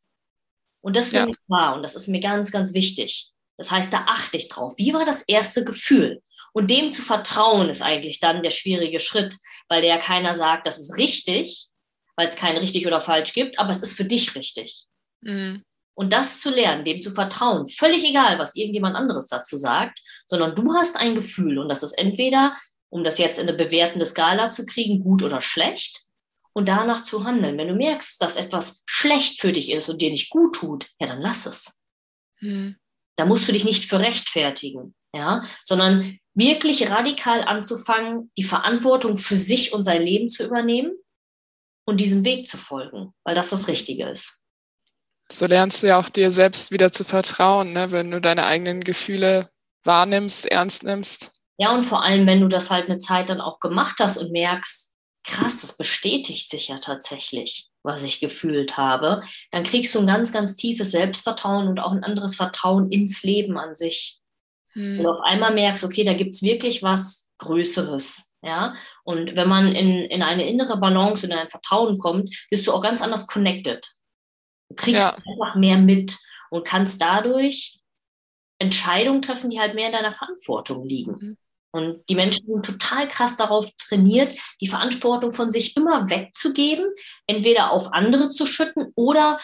Und 0.80 0.96
das 0.96 1.12
ja. 1.12 1.20
nehme 1.20 1.32
ich 1.32 1.48
wahr 1.48 1.74
und 1.74 1.82
das 1.82 1.94
ist 1.94 2.08
mir 2.08 2.20
ganz, 2.20 2.50
ganz 2.50 2.74
wichtig. 2.74 3.30
Das 3.58 3.70
heißt, 3.70 3.92
da 3.92 4.04
achte 4.06 4.38
ich 4.38 4.48
drauf. 4.48 4.74
Wie 4.78 4.94
war 4.94 5.04
das 5.04 5.22
erste 5.22 5.64
Gefühl? 5.64 6.22
Und 6.52 6.70
dem 6.70 6.92
zu 6.92 7.02
vertrauen 7.02 7.68
ist 7.68 7.82
eigentlich 7.82 8.18
dann 8.18 8.42
der 8.42 8.50
schwierige 8.50 9.00
Schritt, 9.00 9.36
weil 9.68 9.82
der 9.82 9.98
keiner 9.98 10.34
sagt, 10.34 10.66
das 10.66 10.78
ist 10.78 10.96
richtig, 10.96 11.68
weil 12.16 12.26
es 12.26 12.36
kein 12.36 12.56
richtig 12.56 12.86
oder 12.86 13.00
falsch 13.00 13.32
gibt, 13.32 13.58
aber 13.58 13.70
es 13.70 13.82
ist 13.82 13.96
für 13.96 14.04
dich 14.04 14.34
richtig. 14.34 14.86
Mhm. 15.22 15.64
Und 15.94 16.12
das 16.12 16.40
zu 16.40 16.50
lernen, 16.50 16.84
dem 16.84 17.00
zu 17.00 17.10
vertrauen, 17.10 17.66
völlig 17.66 18.04
egal, 18.08 18.38
was 18.38 18.56
irgendjemand 18.56 18.96
anderes 18.96 19.26
dazu 19.26 19.56
sagt, 19.56 20.00
sondern 20.26 20.54
du 20.54 20.74
hast 20.74 20.98
ein 20.98 21.14
Gefühl 21.14 21.58
und 21.58 21.68
das 21.68 21.82
ist 21.82 21.92
entweder, 21.98 22.54
um 22.88 23.04
das 23.04 23.18
jetzt 23.18 23.38
in 23.38 23.48
eine 23.48 23.56
bewertende 23.56 24.06
Skala 24.06 24.50
zu 24.50 24.64
kriegen, 24.64 25.02
gut 25.02 25.22
oder 25.22 25.40
schlecht 25.40 26.04
und 26.52 26.68
danach 26.68 27.02
zu 27.02 27.24
handeln. 27.24 27.58
Wenn 27.58 27.68
du 27.68 27.74
merkst, 27.74 28.20
dass 28.22 28.36
etwas 28.36 28.82
schlecht 28.86 29.40
für 29.40 29.52
dich 29.52 29.70
ist 29.70 29.88
und 29.88 30.00
dir 30.00 30.10
nicht 30.10 30.30
gut 30.30 30.54
tut, 30.56 30.88
ja, 31.00 31.06
dann 31.06 31.20
lass 31.20 31.46
es. 31.46 31.78
Mhm. 32.40 32.76
Da 33.16 33.26
musst 33.26 33.46
du 33.48 33.52
dich 33.52 33.64
nicht 33.64 33.84
für 33.84 34.00
rechtfertigen, 34.00 34.94
ja, 35.14 35.44
sondern 35.64 36.18
wirklich 36.34 36.88
radikal 36.88 37.42
anzufangen, 37.42 38.30
die 38.38 38.44
Verantwortung 38.44 39.16
für 39.16 39.36
sich 39.36 39.72
und 39.72 39.82
sein 39.82 40.02
Leben 40.02 40.30
zu 40.30 40.46
übernehmen 40.46 40.92
und 41.86 42.00
diesem 42.00 42.24
Weg 42.24 42.48
zu 42.48 42.56
folgen, 42.56 43.12
weil 43.24 43.34
das 43.34 43.50
das 43.50 43.68
Richtige 43.68 44.08
ist. 44.08 44.39
So 45.32 45.46
lernst 45.46 45.82
du 45.82 45.88
ja 45.88 45.98
auch 45.98 46.08
dir 46.08 46.30
selbst 46.30 46.72
wieder 46.72 46.92
zu 46.92 47.04
vertrauen, 47.04 47.72
ne? 47.72 47.90
wenn 47.92 48.10
du 48.10 48.20
deine 48.20 48.46
eigenen 48.46 48.80
Gefühle 48.80 49.48
wahrnimmst, 49.84 50.46
ernst 50.46 50.82
nimmst. 50.82 51.30
Ja, 51.58 51.74
und 51.74 51.84
vor 51.84 52.02
allem, 52.02 52.26
wenn 52.26 52.40
du 52.40 52.48
das 52.48 52.70
halt 52.70 52.88
eine 52.88 52.98
Zeit 52.98 53.30
dann 53.30 53.40
auch 53.40 53.60
gemacht 53.60 53.96
hast 54.00 54.16
und 54.16 54.32
merkst, 54.32 54.94
krass, 55.24 55.60
das 55.60 55.76
bestätigt 55.76 56.50
sich 56.50 56.68
ja 56.68 56.78
tatsächlich, 56.78 57.68
was 57.82 58.02
ich 58.02 58.20
gefühlt 58.20 58.76
habe, 58.76 59.20
dann 59.50 59.64
kriegst 59.64 59.94
du 59.94 60.00
ein 60.00 60.06
ganz, 60.06 60.32
ganz 60.32 60.56
tiefes 60.56 60.90
Selbstvertrauen 60.90 61.68
und 61.68 61.78
auch 61.78 61.92
ein 61.92 62.04
anderes 62.04 62.36
Vertrauen 62.36 62.90
ins 62.90 63.22
Leben 63.22 63.58
an 63.58 63.74
sich. 63.74 64.18
Hm. 64.72 65.00
Und 65.00 65.06
auf 65.06 65.20
einmal 65.20 65.54
merkst, 65.54 65.84
okay, 65.84 66.04
da 66.04 66.14
gibt 66.14 66.34
es 66.34 66.42
wirklich 66.42 66.82
was 66.82 67.28
Größeres. 67.38 68.32
Ja? 68.42 68.74
Und 69.04 69.36
wenn 69.36 69.48
man 69.48 69.72
in, 69.72 70.04
in 70.04 70.22
eine 70.22 70.48
innere 70.48 70.78
Balance, 70.78 71.26
in 71.26 71.32
ein 71.32 71.50
Vertrauen 71.50 71.98
kommt, 71.98 72.46
bist 72.50 72.66
du 72.66 72.72
auch 72.72 72.82
ganz 72.82 73.02
anders 73.02 73.26
connected. 73.26 73.86
Du 74.70 74.76
kriegst 74.76 75.00
ja. 75.00 75.14
einfach 75.14 75.56
mehr 75.56 75.76
mit 75.76 76.16
und 76.50 76.64
kannst 76.64 77.02
dadurch 77.02 77.80
Entscheidungen 78.58 79.22
treffen, 79.22 79.50
die 79.50 79.60
halt 79.60 79.74
mehr 79.74 79.86
in 79.86 79.92
deiner 79.92 80.12
Verantwortung 80.12 80.86
liegen. 80.86 81.12
Mhm. 81.12 81.36
Und 81.72 82.02
die 82.08 82.16
Menschen 82.16 82.44
sind 82.46 82.66
total 82.66 83.06
krass 83.06 83.36
darauf 83.36 83.70
trainiert, 83.76 84.36
die 84.60 84.66
Verantwortung 84.66 85.32
von 85.32 85.52
sich 85.52 85.76
immer 85.76 86.10
wegzugeben, 86.10 86.84
entweder 87.28 87.70
auf 87.70 87.92
andere 87.92 88.30
zu 88.30 88.44
schütten 88.44 88.92
oder 88.96 89.38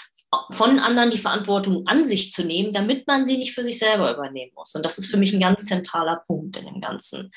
von 0.51 0.81
anderen 0.81 1.11
die 1.11 1.19
Verantwortung 1.19 1.87
an 1.87 2.05
sich 2.05 2.33
zu 2.33 2.43
nehmen, 2.45 2.73
damit 2.73 3.07
man 3.07 3.27
sie 3.27 3.39
nicht 3.39 3.55
für 3.55 3.63
sich 3.63 3.79
selber 3.79 4.13
übernehmen 4.13 4.51
muss. 4.57 4.75
Und 4.75 4.85
das 4.85 4.99
ist 4.99 5.09
für 5.09 5.19
mich 5.19 5.33
ein 5.33 5.41
ganz 5.41 5.67
zentraler 5.67 6.23
Punkt 6.27 6.57
in 6.57 6.67
dem 6.67 6.81
Ganzen. 6.81 7.31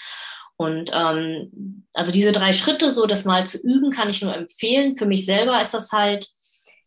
Und 0.58 0.91
ähm, 0.93 1.86
also 1.93 2.12
diese 2.12 2.31
drei 2.31 2.51
Schritte, 2.51 2.91
so 2.91 3.05
das 3.05 3.25
mal 3.25 3.45
zu 3.45 3.60
üben, 3.62 3.91
kann 3.91 4.10
ich 4.10 4.21
nur 4.21 4.36
empfehlen. 4.36 4.95
Für 4.95 5.06
mich 5.06 5.23
selber 5.23 5.62
ist 5.62 5.73
das 5.73 5.91
halt 5.91 6.28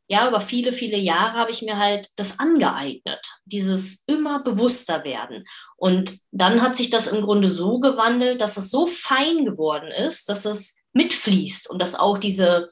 ja, 0.09 0.29
über 0.29 0.41
viele, 0.41 0.73
viele 0.73 0.99
Jahre 0.99 1.39
habe 1.39 1.51
ich 1.51 1.63
mir 1.63 1.79
halt 1.79 2.09
das 2.17 2.39
angeeignet, 2.39 3.21
dieses 3.45 4.05
immer 4.07 4.43
bewusster 4.43 5.05
werden. 5.05 5.45
Und 5.77 6.19
dann 6.31 6.61
hat 6.61 6.77
sich 6.77 6.91
das 6.91 7.07
im 7.07 7.23
Grunde 7.23 7.51
so 7.51 7.79
gewandelt, 7.81 8.41
dass 8.41 8.57
es 8.57 8.71
so 8.71 8.87
fein 8.87 9.45
geworden 9.45 9.91
ist, 9.91 10.29
dass 10.29 10.45
es 10.45 10.83
mitfließt 10.93 11.71
und 11.71 11.81
dass 11.81 11.95
auch 11.95 12.19
diese 12.19 12.67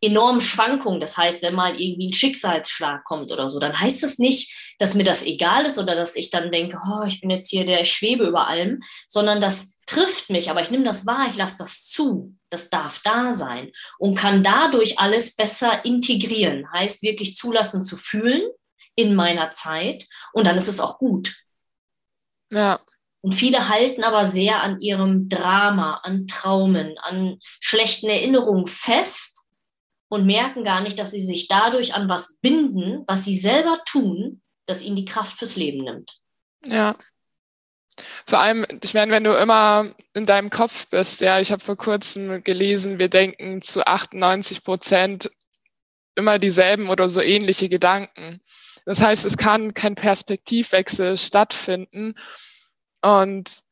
enormen 0.00 0.40
Schwankungen, 0.40 1.00
das 1.00 1.16
heißt, 1.16 1.42
wenn 1.42 1.54
mal 1.54 1.80
irgendwie 1.80 2.08
ein 2.08 2.12
Schicksalsschlag 2.12 3.04
kommt 3.04 3.32
oder 3.32 3.48
so, 3.48 3.58
dann 3.58 3.78
heißt 3.78 4.04
es 4.04 4.18
nicht, 4.18 4.54
dass 4.78 4.94
mir 4.94 5.04
das 5.04 5.24
egal 5.24 5.66
ist 5.66 5.78
oder 5.78 5.94
dass 5.94 6.16
ich 6.16 6.30
dann 6.30 6.50
denke, 6.50 6.78
oh, 6.88 7.04
ich 7.06 7.20
bin 7.20 7.30
jetzt 7.30 7.50
hier 7.50 7.66
der 7.66 7.84
Schwebe 7.84 8.24
über 8.24 8.46
allem, 8.46 8.80
sondern 9.08 9.40
das 9.40 9.78
trifft 9.86 10.30
mich, 10.30 10.50
aber 10.50 10.62
ich 10.62 10.70
nehme 10.70 10.84
das 10.84 11.06
wahr, 11.06 11.26
ich 11.28 11.36
lasse 11.36 11.58
das 11.58 11.88
zu, 11.88 12.36
das 12.50 12.70
darf 12.70 13.00
da 13.02 13.32
sein 13.32 13.72
und 13.98 14.16
kann 14.16 14.44
dadurch 14.44 14.98
alles 14.98 15.34
besser 15.34 15.84
integrieren, 15.84 16.70
heißt 16.72 17.02
wirklich 17.02 17.36
zulassen 17.36 17.84
zu 17.84 17.96
fühlen 17.96 18.42
in 18.94 19.14
meiner 19.14 19.50
Zeit 19.50 20.06
und 20.32 20.46
dann 20.46 20.56
ist 20.56 20.68
es 20.68 20.80
auch 20.80 20.98
gut. 20.98 21.34
Ja. 22.52 22.80
Und 23.20 23.34
viele 23.34 23.68
halten 23.68 24.04
aber 24.04 24.26
sehr 24.26 24.62
an 24.62 24.80
ihrem 24.80 25.28
Drama, 25.28 26.00
an 26.04 26.26
Traumen, 26.28 26.96
an 26.98 27.38
schlechten 27.60 28.08
Erinnerungen 28.08 28.66
fest 28.66 29.44
und 30.08 30.24
merken 30.24 30.64
gar 30.64 30.80
nicht, 30.80 30.98
dass 30.98 31.10
sie 31.10 31.20
sich 31.20 31.48
dadurch 31.48 31.94
an 31.94 32.08
was 32.08 32.38
binden, 32.40 33.04
was 33.06 33.24
sie 33.24 33.36
selber 33.36 33.80
tun, 33.84 34.40
das 34.68 34.82
ihnen 34.82 34.96
die 34.96 35.06
Kraft 35.06 35.38
fürs 35.38 35.56
Leben 35.56 35.78
nimmt. 35.78 36.18
Ja. 36.64 36.96
Vor 38.26 38.38
allem, 38.38 38.66
ich 38.82 38.94
meine, 38.94 39.10
wenn 39.10 39.24
du 39.24 39.32
immer 39.32 39.94
in 40.14 40.26
deinem 40.26 40.50
Kopf 40.50 40.86
bist, 40.88 41.20
ja, 41.20 41.40
ich 41.40 41.50
habe 41.50 41.64
vor 41.64 41.76
kurzem 41.76 42.44
gelesen, 42.44 42.98
wir 42.98 43.08
denken 43.08 43.62
zu 43.62 43.84
98 43.86 44.62
Prozent 44.62 45.30
immer 46.14 46.38
dieselben 46.38 46.90
oder 46.90 47.08
so 47.08 47.20
ähnliche 47.20 47.68
Gedanken. 47.68 48.40
Das 48.84 49.00
heißt, 49.02 49.24
es 49.24 49.36
kann 49.36 49.74
kein 49.74 49.94
Perspektivwechsel 49.94 51.16
stattfinden. 51.16 52.14
Und 53.02 53.62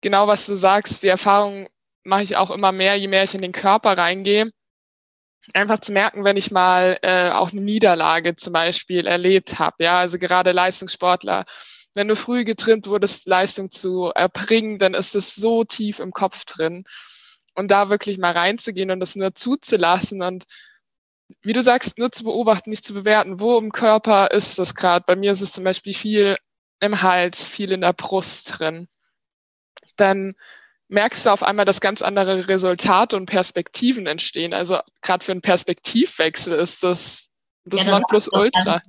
genau 0.00 0.26
was 0.26 0.46
du 0.46 0.54
sagst, 0.54 1.02
die 1.02 1.08
Erfahrung 1.08 1.68
mache 2.02 2.22
ich 2.22 2.36
auch 2.36 2.50
immer 2.50 2.72
mehr, 2.72 2.96
je 2.96 3.08
mehr 3.08 3.24
ich 3.24 3.34
in 3.34 3.42
den 3.42 3.52
Körper 3.52 3.98
reingehe 3.98 4.50
einfach 5.54 5.80
zu 5.80 5.92
merken, 5.92 6.24
wenn 6.24 6.36
ich 6.36 6.50
mal 6.50 6.98
äh, 7.02 7.30
auch 7.30 7.52
eine 7.52 7.60
Niederlage 7.60 8.36
zum 8.36 8.52
Beispiel 8.52 9.06
erlebt 9.06 9.58
habe. 9.58 9.84
Ja, 9.84 9.98
also 9.98 10.18
gerade 10.18 10.52
Leistungssportler, 10.52 11.44
wenn 11.94 12.08
du 12.08 12.16
früh 12.16 12.44
getrimmt 12.44 12.86
wurdest, 12.86 13.26
Leistung 13.26 13.70
zu 13.70 14.12
erbringen, 14.14 14.78
dann 14.78 14.94
ist 14.94 15.14
es 15.16 15.34
so 15.34 15.64
tief 15.64 15.98
im 15.98 16.12
Kopf 16.12 16.44
drin. 16.44 16.84
Und 17.54 17.70
da 17.70 17.88
wirklich 17.88 18.18
mal 18.18 18.32
reinzugehen 18.32 18.90
und 18.90 19.00
das 19.00 19.16
nur 19.16 19.34
zuzulassen 19.34 20.22
und 20.22 20.44
wie 21.42 21.52
du 21.52 21.62
sagst, 21.62 21.98
nur 21.98 22.12
zu 22.12 22.24
beobachten, 22.24 22.70
nicht 22.70 22.84
zu 22.84 22.94
bewerten, 22.94 23.40
wo 23.40 23.58
im 23.58 23.72
Körper 23.72 24.30
ist 24.30 24.58
das 24.58 24.74
gerade. 24.74 25.04
Bei 25.06 25.16
mir 25.16 25.32
ist 25.32 25.40
es 25.40 25.52
zum 25.52 25.64
Beispiel 25.64 25.94
viel 25.94 26.36
im 26.80 27.02
Hals, 27.02 27.48
viel 27.48 27.72
in 27.72 27.80
der 27.80 27.92
Brust 27.92 28.58
drin. 28.58 28.88
Dann 29.96 30.34
merkst 30.88 31.26
du 31.26 31.30
auf 31.30 31.42
einmal, 31.42 31.64
dass 31.64 31.80
ganz 31.80 32.02
andere 32.02 32.48
Resultate 32.48 33.16
und 33.16 33.26
Perspektiven 33.26 34.06
entstehen. 34.06 34.54
Also 34.54 34.78
gerade 35.02 35.24
für 35.24 35.32
einen 35.32 35.42
Perspektivwechsel 35.42 36.54
ist 36.58 36.82
das 36.82 37.28
das 37.66 37.84
ja, 37.84 37.90
Nonplusultra. 37.90 38.80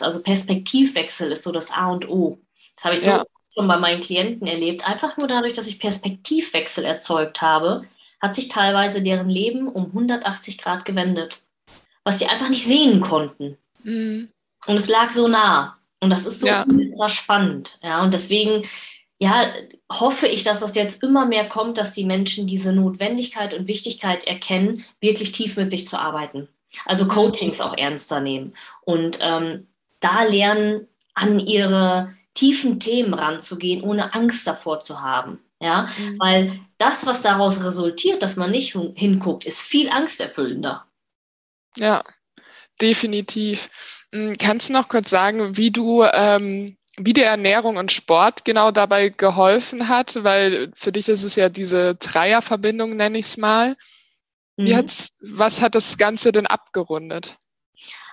Also 0.00 0.22
Perspektivwechsel 0.22 1.30
ist 1.30 1.44
so 1.44 1.52
das 1.52 1.70
A 1.70 1.88
und 1.88 2.08
O. 2.08 2.38
Das 2.74 2.84
habe 2.84 2.94
ich 2.94 3.00
so 3.02 3.10
ja. 3.10 3.24
schon 3.54 3.68
bei 3.68 3.78
meinen 3.78 4.00
Klienten 4.00 4.46
erlebt. 4.46 4.88
Einfach 4.88 5.16
nur 5.16 5.28
dadurch, 5.28 5.54
dass 5.54 5.68
ich 5.68 5.78
Perspektivwechsel 5.78 6.84
erzeugt 6.84 7.40
habe, 7.40 7.84
hat 8.20 8.34
sich 8.34 8.48
teilweise 8.48 9.02
deren 9.02 9.28
Leben 9.28 9.68
um 9.68 9.86
180 9.86 10.58
Grad 10.58 10.84
gewendet, 10.84 11.46
was 12.02 12.18
sie 12.18 12.26
einfach 12.26 12.48
nicht 12.48 12.66
sehen 12.66 13.00
konnten. 13.00 13.56
Mhm. 13.84 14.30
Und 14.66 14.74
es 14.74 14.88
lag 14.88 15.12
so 15.12 15.28
nah. 15.28 15.78
Und 16.00 16.10
das 16.10 16.26
ist 16.26 16.40
so 16.40 16.46
ja. 16.46 16.66
spannend. 17.08 17.78
Ja, 17.82 18.02
und 18.02 18.12
deswegen 18.12 18.62
ja, 19.18 19.46
hoffe 19.90 20.26
ich, 20.26 20.44
dass 20.44 20.60
das 20.60 20.74
jetzt 20.74 21.02
immer 21.02 21.26
mehr 21.26 21.48
kommt, 21.48 21.78
dass 21.78 21.94
die 21.94 22.04
Menschen 22.04 22.46
diese 22.46 22.72
Notwendigkeit 22.72 23.54
und 23.54 23.68
Wichtigkeit 23.68 24.26
erkennen, 24.26 24.84
wirklich 25.00 25.32
tief 25.32 25.56
mit 25.56 25.70
sich 25.70 25.88
zu 25.88 25.98
arbeiten. 25.98 26.48
Also 26.84 27.04
mhm. 27.04 27.08
Coachings 27.08 27.60
auch 27.60 27.76
ernster 27.76 28.20
nehmen 28.20 28.54
und 28.82 29.18
ähm, 29.22 29.68
da 30.00 30.24
lernen, 30.24 30.86
an 31.14 31.38
ihre 31.38 32.14
tiefen 32.34 32.78
Themen 32.78 33.14
ranzugehen, 33.14 33.82
ohne 33.82 34.14
Angst 34.14 34.46
davor 34.46 34.80
zu 34.80 35.00
haben. 35.00 35.40
Ja, 35.58 35.86
mhm. 35.98 36.18
weil 36.18 36.60
das, 36.76 37.06
was 37.06 37.22
daraus 37.22 37.64
resultiert, 37.64 38.22
dass 38.22 38.36
man 38.36 38.50
nicht 38.50 38.76
hinguckt, 38.94 39.46
ist 39.46 39.60
viel 39.60 39.88
angsterfüllender. 39.88 40.84
Ja, 41.78 42.04
definitiv. 42.80 43.70
Hm, 44.12 44.36
kannst 44.38 44.68
du 44.68 44.74
noch 44.74 44.90
kurz 44.90 45.08
sagen, 45.08 45.56
wie 45.56 45.70
du 45.70 46.04
ähm, 46.04 46.76
wie 46.98 47.12
dir 47.12 47.26
Ernährung 47.26 47.76
und 47.76 47.92
Sport 47.92 48.44
genau 48.44 48.70
dabei 48.70 49.10
geholfen 49.10 49.88
hat, 49.88 50.22
weil 50.24 50.70
für 50.74 50.92
dich 50.92 51.08
ist 51.08 51.22
es 51.22 51.36
ja 51.36 51.48
diese 51.48 51.94
Dreierverbindung, 51.96 52.90
nenne 52.90 53.18
ich 53.18 53.26
es 53.26 53.36
mal. 53.36 53.76
Wie 54.56 54.72
mhm. 54.72 54.78
was 55.20 55.60
hat 55.60 55.74
das 55.74 55.98
Ganze 55.98 56.32
denn 56.32 56.46
abgerundet? 56.46 57.36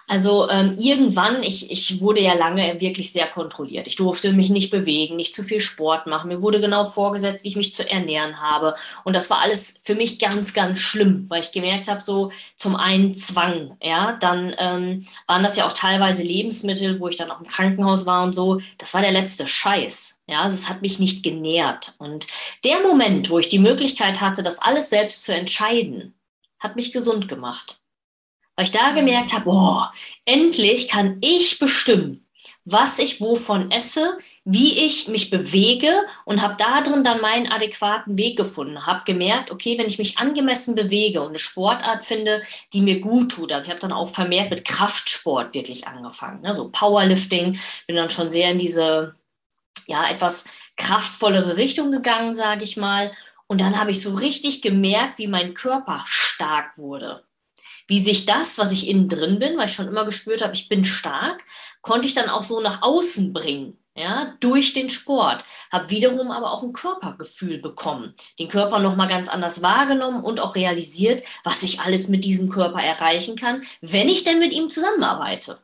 Also 0.08 0.50
ähm, 0.50 0.76
irgendwann, 0.78 1.44
ich, 1.44 1.72
ich 1.72 2.02
wurde 2.02 2.22
ja 2.22 2.34
lange 2.34 2.82
wirklich 2.82 3.14
sehr 3.14 3.28
kontrolliert. 3.28 3.88
Ich 3.88 3.96
durfte 3.96 4.34
mich 4.34 4.50
nicht 4.50 4.70
bewegen, 4.70 5.16
nicht 5.16 5.34
zu 5.34 5.44
viel 5.44 5.62
Sport 5.62 6.08
machen. 6.08 6.28
Mir 6.28 6.42
wurde 6.42 6.60
genau 6.60 6.84
vorgesetzt, 6.84 7.44
wie 7.44 7.50
ich 7.50 7.56
mich 7.56 7.74
zu 7.74 7.90
ernähren 7.90 8.42
habe. 8.42 8.76
Und 9.06 9.16
das 9.16 9.30
war 9.30 9.40
alles 9.40 9.80
für 9.82 9.96
mich 9.96 10.20
ganz, 10.20 10.54
ganz 10.54 10.80
schlimm, 10.80 11.26
weil 11.30 11.42
ich 11.42 11.54
gemerkt 11.54 11.88
habe, 11.88 12.02
so 12.02 12.32
zum 12.58 12.76
einen 12.76 13.14
Zwang, 13.14 13.78
ja, 13.82 14.14
dann 14.20 14.54
ähm, 14.58 15.08
waren 15.26 15.44
das 15.44 15.56
ja 15.56 15.66
auch 15.66 15.74
teilweise 15.74 16.24
Lebensmittel, 16.24 17.00
wo 17.00 17.08
ich 17.08 17.16
dann 17.16 17.32
auch 17.32 17.40
im 17.40 17.48
Krankenhaus 17.48 18.06
war 18.06 18.24
und 18.24 18.34
so. 18.34 18.60
Das 18.78 18.94
war 18.94 19.02
der 19.02 19.12
letzte 19.12 19.48
Scheiß. 19.48 20.24
Ja, 20.28 20.42
also 20.42 20.56
es 20.56 20.70
hat 20.70 20.82
mich 20.82 21.00
nicht 21.00 21.24
genährt. 21.24 21.94
Und 21.98 22.28
der 22.66 22.82
Moment, 22.82 23.30
wo 23.30 23.40
ich 23.40 23.48
die 23.48 23.60
Möglichkeit 23.60 24.20
hatte, 24.20 24.44
das 24.44 24.60
alles 24.60 24.90
selbst 24.90 25.24
zu 25.24 25.34
entscheiden, 25.34 26.14
hat 26.60 26.76
mich 26.76 26.92
gesund 26.92 27.28
gemacht. 27.28 27.83
Weil 28.56 28.66
ich 28.66 28.72
da 28.72 28.92
gemerkt 28.92 29.34
habe, 29.34 29.46
boah, 29.46 29.94
endlich 30.26 30.88
kann 30.88 31.18
ich 31.22 31.58
bestimmen, 31.58 32.26
was 32.66 33.00
ich 33.00 33.20
wovon 33.20 33.72
esse, 33.72 34.18
wie 34.46 34.86
ich 34.86 35.08
mich 35.08 35.30
bewege 35.30 36.06
und 36.26 36.42
habe 36.42 36.56
da 36.58 36.82
drin 36.82 37.04
dann 37.04 37.20
meinen 37.20 37.52
adäquaten 37.52 38.18
Weg 38.18 38.38
gefunden. 38.38 38.86
Habe 38.86 39.02
gemerkt, 39.06 39.52
okay, 39.52 39.78
wenn 39.78 39.88
ich 39.88 39.98
mich 39.98 40.18
angemessen 40.18 40.76
bewege 40.76 41.22
und 41.22 41.30
eine 41.30 41.40
Sportart 41.40 42.04
finde, 42.04 42.42
die 42.74 42.82
mir 42.82 43.00
gut 43.00 43.32
tut, 43.32 43.52
also 43.52 43.66
ich 43.66 43.70
habe 43.70 43.82
dann 43.82 43.92
auch 43.92 44.08
vermehrt 44.08 44.52
mit 44.52 44.66
Kraftsport 44.66 45.54
wirklich 45.54 45.88
angefangen, 45.88 46.42
ne? 46.42 46.54
so 46.54 46.70
Powerlifting, 46.70 47.60
bin 47.88 47.96
dann 47.96 48.12
schon 48.12 48.30
sehr 48.30 48.52
in 48.52 48.60
diese 48.60 49.16
ja 49.88 50.10
etwas 50.10 50.46
kraftvollere 50.78 51.58
Richtung 51.58 51.92
gegangen, 51.92 52.34
sage 52.34 52.64
ich 52.64 52.78
mal. 52.78 53.12
Und 53.48 53.62
dann 53.62 53.78
habe 53.78 53.92
ich 53.92 54.02
so 54.02 54.14
richtig 54.14 54.62
gemerkt, 54.62 55.18
wie 55.18 55.28
mein 55.28 55.54
Körper 55.54 56.04
stark 56.06 56.78
wurde 56.78 57.24
wie 57.88 58.00
sich 58.00 58.26
das, 58.26 58.58
was 58.58 58.72
ich 58.72 58.88
innen 58.88 59.10
drin 59.10 59.40
bin, 59.40 59.58
weil 59.58 59.66
ich 59.66 59.74
schon 59.74 59.88
immer 59.88 60.06
gespürt 60.06 60.42
habe, 60.42 60.54
ich 60.54 60.70
bin 60.70 60.84
stark, 60.84 61.44
konnte 61.82 62.08
ich 62.08 62.14
dann 62.14 62.30
auch 62.30 62.44
so 62.44 62.62
nach 62.62 62.82
außen 62.82 63.34
bringen. 63.34 63.78
Ja, 63.96 64.34
durch 64.40 64.74
den 64.74 64.90
Sport, 64.90 65.44
habe 65.72 65.92
wiederum 65.92 66.32
aber 66.32 66.52
auch 66.52 66.64
ein 66.64 66.74
Körpergefühl 66.74 67.60
bekommen, 67.60 68.16
den 68.40 68.48
Körper 68.48 68.80
nochmal 68.80 69.08
ganz 69.08 69.28
anders 69.28 69.62
wahrgenommen 69.62 70.24
und 70.24 70.40
auch 70.40 70.56
realisiert, 70.56 71.24
was 71.44 71.62
ich 71.62 71.80
alles 71.82 72.10
mit 72.10 72.24
diesem 72.24 72.50
Körper 72.50 72.82
erreichen 72.82 73.36
kann, 73.36 73.62
wenn 73.82 74.10
ich 74.10 74.24
denn 74.24 74.40
mit 74.40 74.52
ihm 74.52 74.68
zusammenarbeite. 74.68 75.60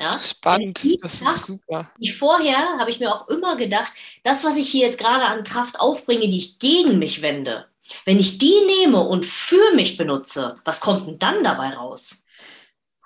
Ja? 0.00 0.18
Spannend, 0.18 0.82
das 1.00 1.22
ist 1.22 1.46
super. 1.46 1.92
Wie 1.98 2.08
vorher 2.08 2.78
habe 2.78 2.90
ich 2.90 2.98
mir 2.98 3.14
auch 3.14 3.28
immer 3.28 3.54
gedacht, 3.54 3.92
das, 4.24 4.42
was 4.42 4.56
ich 4.56 4.68
hier 4.68 4.86
jetzt 4.86 4.98
gerade 4.98 5.26
an 5.26 5.44
Kraft 5.44 5.78
aufbringe, 5.78 6.28
die 6.28 6.38
ich 6.38 6.58
gegen 6.58 6.98
mich 6.98 7.22
wende, 7.22 7.69
wenn 8.04 8.18
ich 8.18 8.38
die 8.38 8.60
nehme 8.66 9.00
und 9.00 9.24
für 9.24 9.74
mich 9.74 9.96
benutze, 9.96 10.56
was 10.64 10.80
kommt 10.80 11.06
denn 11.06 11.18
dann 11.18 11.42
dabei 11.42 11.70
raus? 11.70 12.24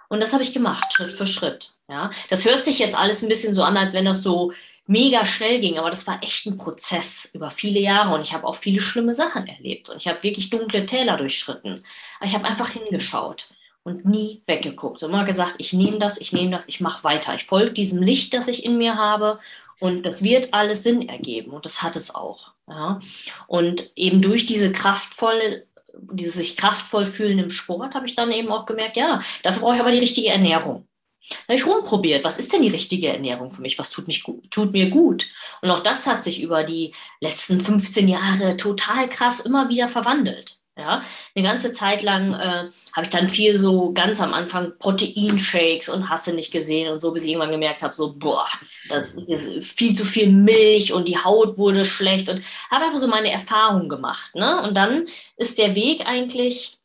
Und 0.08 0.20
das 0.20 0.32
habe 0.32 0.42
ich 0.42 0.52
gemacht, 0.52 0.92
Schritt 0.92 1.12
für 1.12 1.26
Schritt. 1.26 1.74
Ja, 1.88 2.10
das 2.30 2.44
hört 2.44 2.64
sich 2.64 2.78
jetzt 2.78 2.96
alles 2.96 3.22
ein 3.22 3.28
bisschen 3.28 3.54
so 3.54 3.62
an, 3.62 3.76
als 3.76 3.92
wenn 3.94 4.04
das 4.04 4.22
so 4.22 4.52
mega 4.86 5.24
schnell 5.24 5.60
ging, 5.60 5.78
aber 5.78 5.90
das 5.90 6.06
war 6.06 6.22
echt 6.22 6.46
ein 6.46 6.58
Prozess 6.58 7.30
über 7.32 7.50
viele 7.50 7.80
Jahre 7.80 8.14
und 8.14 8.20
ich 8.20 8.32
habe 8.32 8.46
auch 8.46 8.54
viele 8.54 8.80
schlimme 8.80 9.14
Sachen 9.14 9.46
erlebt 9.46 9.88
und 9.88 9.96
ich 9.96 10.08
habe 10.08 10.22
wirklich 10.22 10.50
dunkle 10.50 10.84
Täler 10.84 11.16
durchschritten. 11.16 11.84
Aber 12.18 12.26
ich 12.26 12.34
habe 12.34 12.44
einfach 12.44 12.70
hingeschaut 12.70 13.48
und 13.82 14.04
nie 14.04 14.42
weggeguckt. 14.46 15.00
So 15.00 15.06
immer 15.06 15.24
gesagt, 15.24 15.56
ich 15.58 15.72
nehme 15.72 15.98
das, 15.98 16.20
ich 16.20 16.32
nehme 16.32 16.50
das, 16.50 16.68
ich 16.68 16.80
mache 16.80 17.04
weiter. 17.04 17.34
Ich 17.34 17.44
folge 17.44 17.72
diesem 17.72 18.02
Licht, 18.02 18.34
das 18.34 18.48
ich 18.48 18.64
in 18.64 18.78
mir 18.78 18.96
habe 18.96 19.38
und 19.78 20.02
das 20.04 20.22
wird 20.22 20.52
alles 20.52 20.82
Sinn 20.82 21.08
ergeben 21.08 21.52
und 21.52 21.64
das 21.64 21.82
hat 21.82 21.96
es 21.96 22.14
auch. 22.14 22.53
Ja? 22.68 23.00
Und 23.46 23.92
eben 23.96 24.22
durch 24.22 24.46
diese 24.46 24.72
kraftvolle, 24.72 25.66
dieses 25.92 26.34
sich 26.34 26.56
kraftvoll 26.56 27.06
fühlen 27.06 27.38
im 27.38 27.50
Sport, 27.50 27.94
habe 27.94 28.06
ich 28.06 28.14
dann 28.14 28.32
eben 28.32 28.50
auch 28.50 28.66
gemerkt, 28.66 28.96
ja, 28.96 29.20
dafür 29.42 29.62
brauche 29.62 29.74
ich 29.74 29.80
aber 29.80 29.92
die 29.92 29.98
richtige 29.98 30.28
Ernährung. 30.28 30.86
Da 31.28 31.54
habe 31.54 31.54
ich 31.54 31.66
rumprobiert, 31.66 32.24
was 32.24 32.38
ist 32.38 32.52
denn 32.52 32.62
die 32.62 32.68
richtige 32.68 33.08
Ernährung 33.08 33.50
für 33.50 33.62
mich? 33.62 33.78
Was 33.78 33.90
tut, 33.90 34.06
mich 34.06 34.22
gut, 34.22 34.50
tut 34.50 34.72
mir 34.72 34.90
gut? 34.90 35.26
Und 35.62 35.70
auch 35.70 35.80
das 35.80 36.06
hat 36.06 36.22
sich 36.22 36.42
über 36.42 36.64
die 36.64 36.94
letzten 37.20 37.60
15 37.60 38.08
Jahre 38.08 38.56
total 38.56 39.08
krass 39.08 39.40
immer 39.40 39.70
wieder 39.70 39.88
verwandelt. 39.88 40.58
Ja, 40.76 41.02
eine 41.36 41.46
ganze 41.46 41.70
Zeit 41.70 42.02
lang 42.02 42.34
äh, 42.34 42.68
habe 42.94 43.02
ich 43.02 43.08
dann 43.08 43.28
viel 43.28 43.56
so 43.56 43.92
ganz 43.92 44.20
am 44.20 44.34
Anfang 44.34 44.76
Proteinshakes 44.80 45.88
und 45.88 46.08
hasse 46.08 46.34
nicht 46.34 46.52
gesehen 46.52 46.92
und 46.92 47.00
so, 47.00 47.12
bis 47.12 47.22
ich 47.22 47.30
irgendwann 47.30 47.52
gemerkt 47.52 47.82
habe, 47.82 47.94
so, 47.94 48.12
boah, 48.12 48.44
das 48.88 49.46
ist 49.46 49.78
viel 49.78 49.94
zu 49.94 50.04
viel 50.04 50.28
Milch 50.30 50.92
und 50.92 51.06
die 51.06 51.18
Haut 51.18 51.58
wurde 51.58 51.84
schlecht 51.84 52.28
und 52.28 52.42
habe 52.72 52.86
einfach 52.86 52.98
so 52.98 53.06
meine 53.06 53.30
Erfahrungen 53.30 53.88
gemacht. 53.88 54.34
Ne? 54.34 54.62
Und 54.62 54.76
dann 54.76 55.06
ist 55.36 55.58
der 55.58 55.76
Weg 55.76 56.06
eigentlich 56.06 56.78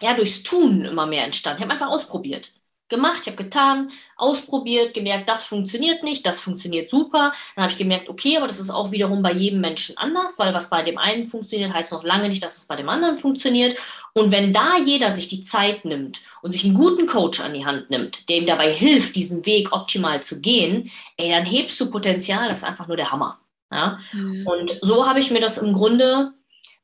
ja 0.00 0.14
durchs 0.14 0.42
Tun 0.42 0.86
immer 0.86 1.06
mehr 1.06 1.24
entstanden. 1.24 1.58
Ich 1.58 1.62
habe 1.62 1.72
einfach 1.72 1.88
ausprobiert 1.88 2.55
gemacht, 2.88 3.20
ich 3.22 3.32
habe 3.32 3.42
getan, 3.42 3.90
ausprobiert, 4.16 4.94
gemerkt, 4.94 5.28
das 5.28 5.44
funktioniert 5.44 6.02
nicht, 6.02 6.24
das 6.26 6.40
funktioniert 6.40 6.88
super. 6.88 7.32
Dann 7.54 7.64
habe 7.64 7.72
ich 7.72 7.78
gemerkt, 7.78 8.08
okay, 8.08 8.36
aber 8.36 8.46
das 8.46 8.60
ist 8.60 8.70
auch 8.70 8.90
wiederum 8.90 9.22
bei 9.22 9.32
jedem 9.32 9.60
Menschen 9.60 9.96
anders, 9.98 10.38
weil 10.38 10.54
was 10.54 10.70
bei 10.70 10.82
dem 10.82 10.98
einen 10.98 11.26
funktioniert, 11.26 11.72
heißt 11.72 11.92
noch 11.92 12.04
lange 12.04 12.28
nicht, 12.28 12.42
dass 12.42 12.56
es 12.56 12.66
bei 12.66 12.76
dem 12.76 12.88
anderen 12.88 13.18
funktioniert. 13.18 13.78
Und 14.12 14.32
wenn 14.32 14.52
da 14.52 14.76
jeder 14.78 15.12
sich 15.12 15.28
die 15.28 15.40
Zeit 15.40 15.84
nimmt 15.84 16.20
und 16.42 16.52
sich 16.52 16.64
einen 16.64 16.74
guten 16.74 17.06
Coach 17.06 17.40
an 17.40 17.54
die 17.54 17.66
Hand 17.66 17.90
nimmt, 17.90 18.28
der 18.28 18.38
ihm 18.38 18.46
dabei 18.46 18.72
hilft, 18.72 19.16
diesen 19.16 19.44
Weg 19.46 19.72
optimal 19.72 20.22
zu 20.22 20.40
gehen, 20.40 20.90
ey, 21.16 21.30
dann 21.30 21.44
hebst 21.44 21.80
du 21.80 21.90
Potenzial, 21.90 22.48
das 22.48 22.58
ist 22.58 22.64
einfach 22.64 22.86
nur 22.86 22.96
der 22.96 23.10
Hammer. 23.10 23.38
Ja? 23.70 23.98
Mhm. 24.12 24.46
Und 24.46 24.70
so 24.82 25.06
habe 25.06 25.18
ich 25.18 25.30
mir 25.30 25.40
das 25.40 25.58
im 25.58 25.72
Grunde 25.72 26.32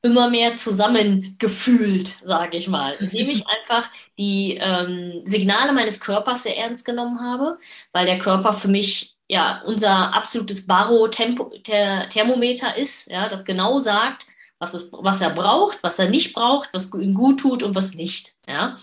immer 0.02 0.28
mehr 0.28 0.54
zusammengefühlt, 0.54 2.16
sage 2.22 2.56
ich 2.56 2.68
mal, 2.68 2.92
indem 2.98 3.30
ich 3.30 3.44
einfach 3.46 3.88
die 4.18 4.58
ähm, 4.60 5.22
Signale 5.24 5.72
meines 5.72 6.00
Körpers 6.00 6.42
sehr 6.42 6.58
ernst 6.58 6.84
genommen 6.84 7.20
habe, 7.20 7.58
weil 7.92 8.06
der 8.06 8.18
Körper 8.18 8.52
für 8.52 8.68
mich 8.68 9.16
ja 9.28 9.62
unser 9.64 10.12
absolutes 10.12 10.66
Barothermometer 10.66 12.76
ist, 12.76 13.10
ja, 13.10 13.28
das 13.28 13.44
genau 13.44 13.78
sagt, 13.78 14.26
was, 14.58 14.74
es, 14.74 14.92
was 14.92 15.20
er 15.20 15.30
braucht, 15.30 15.82
was 15.82 15.98
er 15.98 16.08
nicht 16.08 16.34
braucht, 16.34 16.70
was 16.72 16.92
ihm 16.94 17.14
gut 17.14 17.40
tut 17.40 17.62
und 17.62 17.74
was 17.74 17.94
nicht. 17.94 18.34
Ja. 18.46 18.76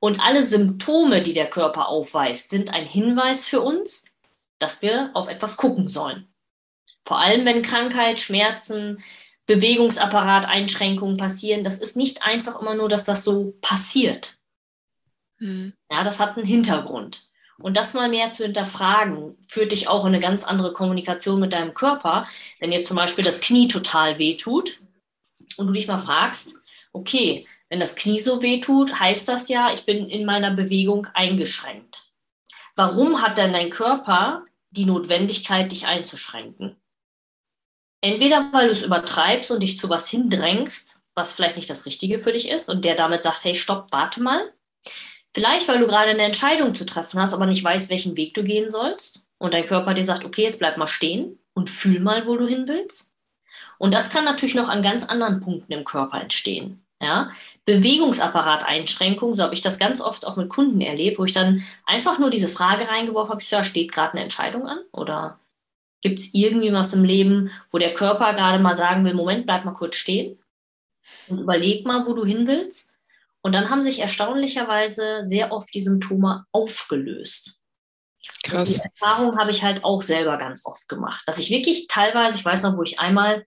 Und 0.00 0.20
alle 0.20 0.42
Symptome, 0.42 1.22
die 1.22 1.32
der 1.32 1.50
Körper 1.50 1.88
aufweist, 1.88 2.50
sind 2.50 2.72
ein 2.72 2.86
Hinweis 2.86 3.44
für 3.44 3.60
uns, 3.60 4.16
dass 4.58 4.80
wir 4.80 5.10
auf 5.14 5.28
etwas 5.28 5.56
gucken 5.56 5.88
sollen. 5.88 6.28
Vor 7.04 7.18
allem, 7.18 7.44
wenn 7.44 7.62
Krankheit, 7.62 8.20
Schmerzen, 8.20 9.02
Bewegungsapparat 9.48 10.46
Einschränkungen 10.46 11.16
passieren. 11.16 11.64
Das 11.64 11.78
ist 11.78 11.96
nicht 11.96 12.22
einfach 12.22 12.60
immer 12.60 12.74
nur, 12.74 12.88
dass 12.88 13.04
das 13.04 13.24
so 13.24 13.54
passiert. 13.62 14.38
Mhm. 15.38 15.72
Ja, 15.90 16.04
das 16.04 16.20
hat 16.20 16.36
einen 16.36 16.46
Hintergrund. 16.46 17.26
Und 17.58 17.76
das 17.76 17.94
mal 17.94 18.08
mehr 18.08 18.30
zu 18.30 18.44
hinterfragen, 18.44 19.36
führt 19.48 19.72
dich 19.72 19.88
auch 19.88 20.04
in 20.04 20.08
eine 20.08 20.20
ganz 20.20 20.44
andere 20.44 20.72
Kommunikation 20.72 21.40
mit 21.40 21.54
deinem 21.54 21.74
Körper. 21.74 22.26
Wenn 22.60 22.70
dir 22.70 22.82
zum 22.82 22.96
Beispiel 22.96 23.24
das 23.24 23.40
Knie 23.40 23.66
total 23.66 24.18
wehtut 24.18 24.80
und 25.56 25.66
du 25.66 25.72
dich 25.72 25.88
mal 25.88 25.98
fragst, 25.98 26.56
okay, 26.92 27.48
wenn 27.70 27.80
das 27.80 27.96
Knie 27.96 28.20
so 28.20 28.42
wehtut, 28.42 29.00
heißt 29.00 29.28
das 29.28 29.48
ja, 29.48 29.72
ich 29.72 29.84
bin 29.86 30.06
in 30.06 30.26
meiner 30.26 30.50
Bewegung 30.50 31.06
eingeschränkt. 31.14 32.12
Warum 32.76 33.22
hat 33.22 33.38
denn 33.38 33.54
dein 33.54 33.70
Körper 33.70 34.44
die 34.70 34.84
Notwendigkeit, 34.84 35.72
dich 35.72 35.86
einzuschränken? 35.86 36.76
Entweder 38.00 38.50
weil 38.52 38.66
du 38.66 38.72
es 38.72 38.82
übertreibst 38.82 39.50
und 39.50 39.62
dich 39.62 39.78
zu 39.78 39.90
was 39.90 40.08
hindrängst, 40.08 41.02
was 41.14 41.32
vielleicht 41.32 41.56
nicht 41.56 41.68
das 41.68 41.84
Richtige 41.84 42.20
für 42.20 42.32
dich 42.32 42.48
ist 42.48 42.68
und 42.68 42.84
der 42.84 42.94
damit 42.94 43.22
sagt, 43.22 43.44
hey, 43.44 43.54
stopp, 43.54 43.86
warte 43.90 44.22
mal. 44.22 44.52
Vielleicht, 45.34 45.68
weil 45.68 45.78
du 45.78 45.86
gerade 45.86 46.10
eine 46.10 46.22
Entscheidung 46.22 46.74
zu 46.74 46.86
treffen 46.86 47.20
hast, 47.20 47.34
aber 47.34 47.46
nicht 47.46 47.62
weißt, 47.62 47.90
welchen 47.90 48.16
Weg 48.16 48.34
du 48.34 48.44
gehen 48.44 48.70
sollst 48.70 49.28
und 49.38 49.54
dein 49.54 49.66
Körper 49.66 49.94
dir 49.94 50.04
sagt, 50.04 50.24
okay, 50.24 50.42
jetzt 50.42 50.58
bleib 50.58 50.78
mal 50.78 50.86
stehen 50.86 51.38
und 51.54 51.70
fühl 51.70 52.00
mal, 52.00 52.26
wo 52.26 52.36
du 52.36 52.46
hin 52.46 52.66
willst. 52.66 53.16
Und 53.78 53.94
das 53.94 54.10
kann 54.10 54.24
natürlich 54.24 54.54
noch 54.54 54.68
an 54.68 54.82
ganz 54.82 55.04
anderen 55.04 55.40
Punkten 55.40 55.72
im 55.72 55.84
Körper 55.84 56.20
entstehen. 56.20 56.84
Ja? 57.00 57.30
Bewegungsapparateinschränkung, 57.64 59.34
so 59.34 59.42
habe 59.42 59.54
ich 59.54 59.60
das 59.60 59.78
ganz 59.78 60.00
oft 60.00 60.26
auch 60.26 60.36
mit 60.36 60.48
Kunden 60.48 60.80
erlebt, 60.80 61.18
wo 61.18 61.24
ich 61.24 61.32
dann 61.32 61.64
einfach 61.84 62.18
nur 62.18 62.30
diese 62.30 62.48
Frage 62.48 62.88
reingeworfen 62.88 63.32
habe, 63.32 63.44
ja, 63.48 63.62
steht 63.62 63.92
gerade 63.92 64.12
eine 64.12 64.22
Entscheidung 64.22 64.66
an 64.66 64.80
oder 64.92 65.38
Gibt 66.00 66.20
es 66.20 66.34
irgendwie 66.34 66.72
was 66.72 66.92
im 66.92 67.04
Leben, 67.04 67.50
wo 67.70 67.78
der 67.78 67.94
Körper 67.94 68.34
gerade 68.34 68.58
mal 68.58 68.74
sagen 68.74 69.04
will, 69.04 69.14
Moment, 69.14 69.46
bleib 69.46 69.64
mal 69.64 69.72
kurz 69.72 69.96
stehen 69.96 70.38
und 71.28 71.38
überleg 71.38 71.86
mal, 71.86 72.06
wo 72.06 72.14
du 72.14 72.24
hin 72.24 72.46
willst? 72.46 72.94
Und 73.40 73.54
dann 73.54 73.70
haben 73.70 73.82
sich 73.82 74.00
erstaunlicherweise 74.00 75.20
sehr 75.22 75.52
oft 75.52 75.72
die 75.74 75.80
Symptome 75.80 76.44
aufgelöst. 76.52 77.62
Krass. 78.42 78.68
Und 78.68 78.76
die 78.76 78.82
Erfahrung 78.82 79.38
habe 79.38 79.50
ich 79.50 79.62
halt 79.62 79.84
auch 79.84 80.02
selber 80.02 80.36
ganz 80.38 80.66
oft 80.66 80.88
gemacht, 80.88 81.22
dass 81.26 81.38
ich 81.38 81.50
wirklich 81.50 81.86
teilweise, 81.86 82.38
ich 82.38 82.44
weiß 82.44 82.64
noch, 82.64 82.76
wo 82.76 82.82
ich 82.82 82.98
einmal 82.98 83.44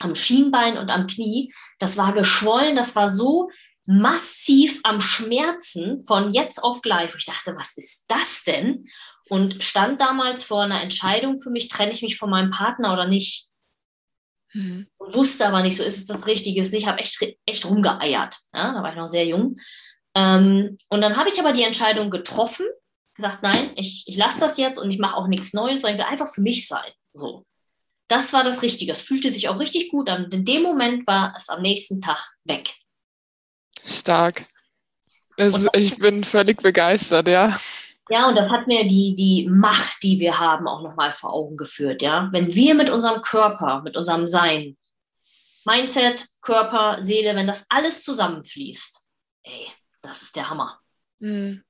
am 0.00 0.14
Schienbein 0.14 0.76
und 0.76 0.90
am 0.90 1.06
Knie, 1.06 1.52
das 1.78 1.96
war 1.96 2.12
geschwollen, 2.12 2.76
das 2.76 2.96
war 2.96 3.08
so 3.08 3.50
massiv 3.86 4.80
am 4.82 5.00
Schmerzen 5.00 6.02
von 6.04 6.32
jetzt 6.32 6.62
auf 6.62 6.82
gleich. 6.82 7.12
Wo 7.12 7.18
ich 7.18 7.26
dachte, 7.26 7.54
was 7.56 7.76
ist 7.76 8.04
das 8.08 8.44
denn? 8.44 8.88
Und 9.28 9.62
stand 9.64 10.00
damals 10.00 10.44
vor 10.44 10.62
einer 10.62 10.82
Entscheidung 10.82 11.40
für 11.40 11.50
mich, 11.50 11.68
trenne 11.68 11.92
ich 11.92 12.02
mich 12.02 12.16
von 12.16 12.30
meinem 12.30 12.50
Partner 12.50 12.92
oder 12.92 13.06
nicht. 13.06 13.48
Mhm. 14.52 14.86
Und 14.98 15.14
wusste 15.14 15.46
aber 15.46 15.62
nicht, 15.62 15.76
so 15.76 15.82
ist 15.82 15.98
es 15.98 16.06
das 16.06 16.26
Richtige. 16.26 16.60
Ich 16.60 16.86
habe 16.86 16.98
echt, 16.98 17.18
echt 17.46 17.64
rumgeeiert. 17.64 18.36
Ja? 18.52 18.72
Da 18.72 18.82
war 18.82 18.90
ich 18.90 18.96
noch 18.96 19.06
sehr 19.06 19.26
jung. 19.26 19.54
Ähm, 20.14 20.78
und 20.88 21.00
dann 21.00 21.16
habe 21.16 21.28
ich 21.28 21.40
aber 21.40 21.52
die 21.52 21.64
Entscheidung 21.64 22.10
getroffen 22.10 22.66
gesagt, 23.14 23.42
nein, 23.42 23.72
ich, 23.76 24.04
ich 24.06 24.16
lasse 24.16 24.40
das 24.40 24.58
jetzt 24.58 24.78
und 24.78 24.90
ich 24.90 24.98
mache 24.98 25.16
auch 25.16 25.28
nichts 25.28 25.54
Neues, 25.54 25.80
sondern 25.80 25.98
ich 25.98 26.04
will 26.04 26.10
einfach 26.10 26.32
für 26.32 26.40
mich 26.40 26.66
sein. 26.66 26.90
So. 27.12 27.46
Das 28.08 28.32
war 28.32 28.44
das 28.44 28.62
Richtige. 28.62 28.92
Es 28.92 29.02
fühlte 29.02 29.30
sich 29.30 29.48
auch 29.48 29.58
richtig 29.58 29.90
gut 29.90 30.10
an. 30.10 30.30
In 30.30 30.44
dem 30.44 30.62
Moment 30.62 31.06
war 31.06 31.32
es 31.36 31.48
am 31.48 31.62
nächsten 31.62 32.00
Tag 32.00 32.32
weg. 32.44 32.74
Stark. 33.84 34.46
Es, 35.36 35.66
ich 35.72 35.96
bin 35.98 36.22
völlig 36.22 36.60
begeistert, 36.60 37.28
ja. 37.28 37.58
Ja, 38.10 38.28
und 38.28 38.36
das 38.36 38.50
hat 38.50 38.66
mir 38.66 38.86
die, 38.86 39.14
die 39.14 39.48
Macht, 39.48 40.02
die 40.02 40.20
wir 40.20 40.38
haben, 40.38 40.68
auch 40.68 40.82
nochmal 40.82 41.10
vor 41.10 41.32
Augen 41.32 41.56
geführt, 41.56 42.02
ja. 42.02 42.28
Wenn 42.32 42.54
wir 42.54 42.74
mit 42.74 42.90
unserem 42.90 43.22
Körper, 43.22 43.80
mit 43.82 43.96
unserem 43.96 44.26
Sein, 44.26 44.76
Mindset, 45.64 46.26
Körper, 46.42 47.00
Seele, 47.00 47.34
wenn 47.34 47.46
das 47.46 47.66
alles 47.70 48.04
zusammenfließt, 48.04 49.08
ey, 49.44 49.68
das 50.02 50.22
ist 50.22 50.36
der 50.36 50.50
Hammer. 50.50 50.78
Mhm. 51.18 51.64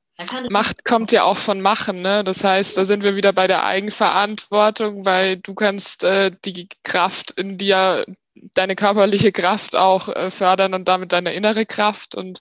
Macht 0.48 0.84
kommt 0.84 1.10
ja 1.10 1.24
auch 1.24 1.38
von 1.38 1.60
Machen, 1.60 2.02
ne? 2.02 2.22
Das 2.22 2.44
heißt, 2.44 2.76
da 2.76 2.84
sind 2.84 3.02
wir 3.02 3.16
wieder 3.16 3.32
bei 3.32 3.48
der 3.48 3.64
Eigenverantwortung, 3.64 5.04
weil 5.04 5.38
du 5.38 5.54
kannst 5.54 6.04
äh, 6.04 6.30
die 6.44 6.68
Kraft 6.84 7.32
in 7.32 7.58
dir, 7.58 8.06
deine 8.54 8.76
körperliche 8.76 9.32
Kraft 9.32 9.74
auch 9.74 10.08
äh, 10.08 10.30
fördern 10.30 10.74
und 10.74 10.86
damit 10.86 11.10
deine 11.12 11.34
innere 11.34 11.66
Kraft 11.66 12.14
und 12.14 12.38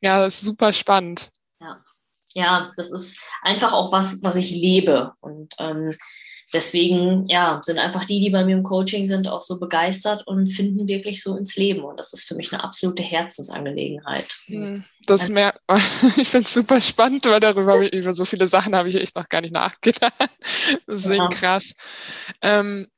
ja, 0.00 0.18
das 0.18 0.34
ist 0.34 0.44
super 0.44 0.74
spannend. 0.74 1.30
Ja. 2.34 2.72
das 2.76 2.90
ist 2.90 3.18
einfach 3.42 3.72
auch 3.72 3.92
was, 3.92 4.22
was 4.22 4.36
ich 4.36 4.50
lebe 4.50 5.12
und 5.20 5.54
ähm, 5.58 5.94
deswegen 6.54 7.26
ja, 7.26 7.60
sind 7.62 7.78
einfach 7.78 8.04
die, 8.04 8.20
die 8.20 8.30
bei 8.30 8.44
mir 8.44 8.56
im 8.56 8.62
Coaching 8.62 9.04
sind, 9.04 9.28
auch 9.28 9.40
so 9.40 9.58
begeistert 9.58 10.26
und 10.26 10.46
finden 10.46 10.88
wirklich 10.88 11.22
so 11.22 11.36
ins 11.36 11.56
Leben. 11.56 11.84
Und 11.84 11.98
das 11.98 12.12
ist 12.12 12.26
für 12.26 12.36
mich 12.36 12.52
eine 12.52 12.62
absolute 12.62 13.02
Herzensangelegenheit. 13.02 14.26
Hm, 14.46 14.84
das 15.06 15.28
mehr, 15.28 15.54
ich 16.16 16.28
finde 16.28 16.46
es 16.46 16.54
super 16.54 16.80
spannend, 16.80 17.26
weil 17.26 17.40
darüber 17.40 17.92
über 17.92 18.12
so 18.12 18.24
viele 18.24 18.46
Sachen 18.46 18.74
habe 18.74 18.88
ich 18.88 18.94
echt 18.94 19.16
noch 19.16 19.28
gar 19.28 19.40
nicht 19.40 19.52
nachgedacht. 19.52 20.14
Deswegen 20.88 21.24
ja. 21.24 21.28
krass. 21.28 21.74
Ähm, 22.40 22.88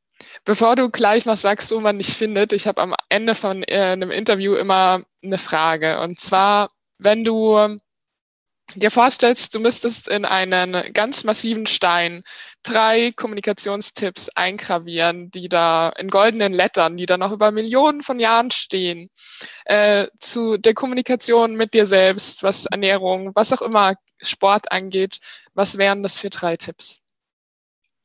bevor 0.44 0.76
du 0.76 0.90
gleich 0.90 1.24
noch 1.26 1.38
sagst, 1.38 1.70
wo 1.70 1.80
man 1.80 1.98
dich 1.98 2.08
findet, 2.08 2.52
ich 2.52 2.66
habe 2.66 2.82
am 2.82 2.94
Ende 3.08 3.34
von 3.34 3.62
äh, 3.64 3.92
einem 3.92 4.10
Interview 4.10 4.54
immer 4.54 5.02
eine 5.24 5.38
Frage. 5.38 6.00
Und 6.00 6.20
zwar, 6.20 6.70
wenn 6.98 7.24
du 7.24 7.78
dir 8.80 8.90
vorstellst, 8.90 9.54
du 9.54 9.60
müsstest 9.60 10.08
in 10.08 10.24
einen 10.24 10.92
ganz 10.92 11.24
massiven 11.24 11.66
Stein 11.66 12.22
drei 12.62 13.12
Kommunikationstipps 13.12 14.30
eingravieren, 14.30 15.30
die 15.30 15.48
da 15.48 15.90
in 15.90 16.08
goldenen 16.08 16.52
Lettern, 16.52 16.96
die 16.96 17.06
da 17.06 17.16
noch 17.16 17.32
über 17.32 17.50
Millionen 17.50 18.02
von 18.02 18.18
Jahren 18.18 18.50
stehen, 18.50 19.10
äh, 19.64 20.08
zu 20.18 20.56
der 20.56 20.74
Kommunikation 20.74 21.56
mit 21.56 21.74
dir 21.74 21.86
selbst, 21.86 22.42
was 22.42 22.66
Ernährung, 22.66 23.34
was 23.34 23.52
auch 23.52 23.62
immer 23.62 23.94
Sport 24.20 24.72
angeht, 24.72 25.18
was 25.54 25.78
wären 25.78 26.02
das 26.02 26.18
für 26.18 26.30
drei 26.30 26.56
Tipps? 26.56 27.06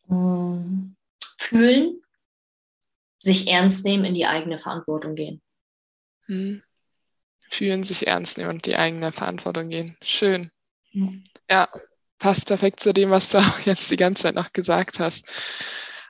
Hm. 0.08 0.96
Fühlen, 1.38 2.02
sich 3.18 3.48
ernst 3.48 3.86
nehmen, 3.86 4.06
in 4.06 4.14
die 4.14 4.28
eigene 4.28 4.58
Verantwortung 4.58 5.16
gehen. 5.16 5.42
Hm 6.26 6.64
fühlen, 7.52 7.84
sich 7.84 8.08
ernst 8.08 8.38
nehmen 8.38 8.50
und 8.50 8.66
die 8.66 8.76
eigene 8.76 9.12
Verantwortung 9.12 9.70
gehen. 9.70 9.98
Schön. 10.02 10.52
Ja, 11.50 11.70
passt 12.20 12.48
perfekt 12.48 12.80
zu 12.80 12.94
dem, 12.94 13.10
was 13.10 13.30
du 13.30 13.40
auch 13.40 13.60
jetzt 13.66 13.90
die 13.92 13.98
ganze 13.98 14.24
Zeit 14.24 14.36
noch 14.36 14.54
gesagt 14.54 15.00
hast. 15.00 15.26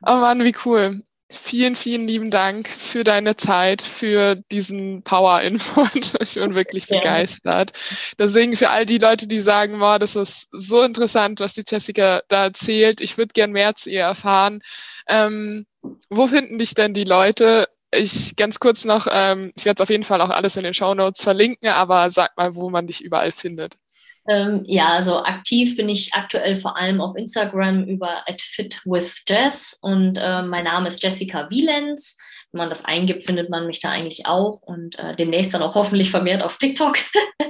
Oh 0.04 0.17
Mann, 0.17 0.44
wie 0.44 0.56
cool. 0.65 1.02
Vielen, 1.30 1.78
vielen 1.78 2.08
lieben 2.08 2.30
Dank 2.30 2.67
für 2.67 3.06
deine 3.06 3.38
Zeit, 3.38 3.82
für 3.82 4.36
diesen 4.52 5.02
Power-Input. 5.04 6.20
Ich 6.22 6.34
bin 6.36 6.56
wirklich 6.56 6.88
ja. 6.88 6.98
begeistert. 6.98 7.72
Deswegen 8.20 8.56
für 8.56 8.70
all 8.70 8.86
die 8.86 8.98
Leute, 8.98 9.28
die 9.28 9.39
sagen, 9.39 9.80
wow, 9.80 9.98
das 9.98 10.15
ist 10.17 10.50
so 10.52 10.82
interessant, 10.84 11.39
was 11.39 11.54
die 11.54 11.63
Jessica 11.65 12.22
da 12.28 12.46
erzählt. 12.46 13.00
Ich 13.00 13.17
würde 13.17 13.34
gern 13.34 13.54
mehr 13.54 13.76
zu 13.76 13.89
ihr 13.89 14.02
erfahren. 14.02 14.62
Ähm, 15.08 15.65
wo 16.10 16.28
finden 16.28 16.58
dich 16.58 16.74
denn 16.74 16.94
die 16.94 17.06
Leute? 17.06 17.70
Ich 17.91 18.36
ganz 18.36 18.60
kurz 18.60 18.86
noch, 18.86 19.08
ähm, 19.10 19.52
ich 19.56 19.65
werde 19.65 19.82
es 19.82 19.82
auf 19.82 19.89
jeden 19.89 20.04
Fall 20.04 20.22
auch 20.22 20.30
alles 20.30 20.58
in 20.58 20.63
den 20.63 20.74
Show 20.74 20.94
Notes 20.94 21.24
verlinken, 21.24 21.70
aber 21.70 22.10
sag 22.10 22.36
mal, 22.38 22.56
wo 22.56 22.70
man 22.70 22.88
dich 22.88 23.02
überall 23.02 23.32
findet. 23.32 23.78
Ähm, 24.27 24.63
ja, 24.65 24.89
also 24.89 25.23
aktiv 25.23 25.77
bin 25.77 25.88
ich 25.89 26.13
aktuell 26.13 26.55
vor 26.55 26.77
allem 26.77 27.01
auf 27.01 27.15
Instagram 27.15 27.86
über 27.86 28.23
@fitwithjess 28.39 29.79
und 29.81 30.19
äh, 30.19 30.43
mein 30.43 30.65
Name 30.65 30.88
ist 30.88 31.01
Jessica 31.01 31.49
Wielenz. 31.49 32.17
Wenn 32.51 32.60
man 32.60 32.69
das 32.69 32.86
eingibt, 32.86 33.23
findet 33.23 33.49
man 33.49 33.65
mich 33.65 33.79
da 33.79 33.89
eigentlich 33.91 34.25
auch 34.25 34.62
und 34.63 34.99
äh, 34.99 35.15
demnächst 35.15 35.53
dann 35.53 35.63
auch 35.63 35.75
hoffentlich 35.75 36.12
vermehrt 36.12 36.43
auf 36.43 36.57
TikTok. 36.57 36.97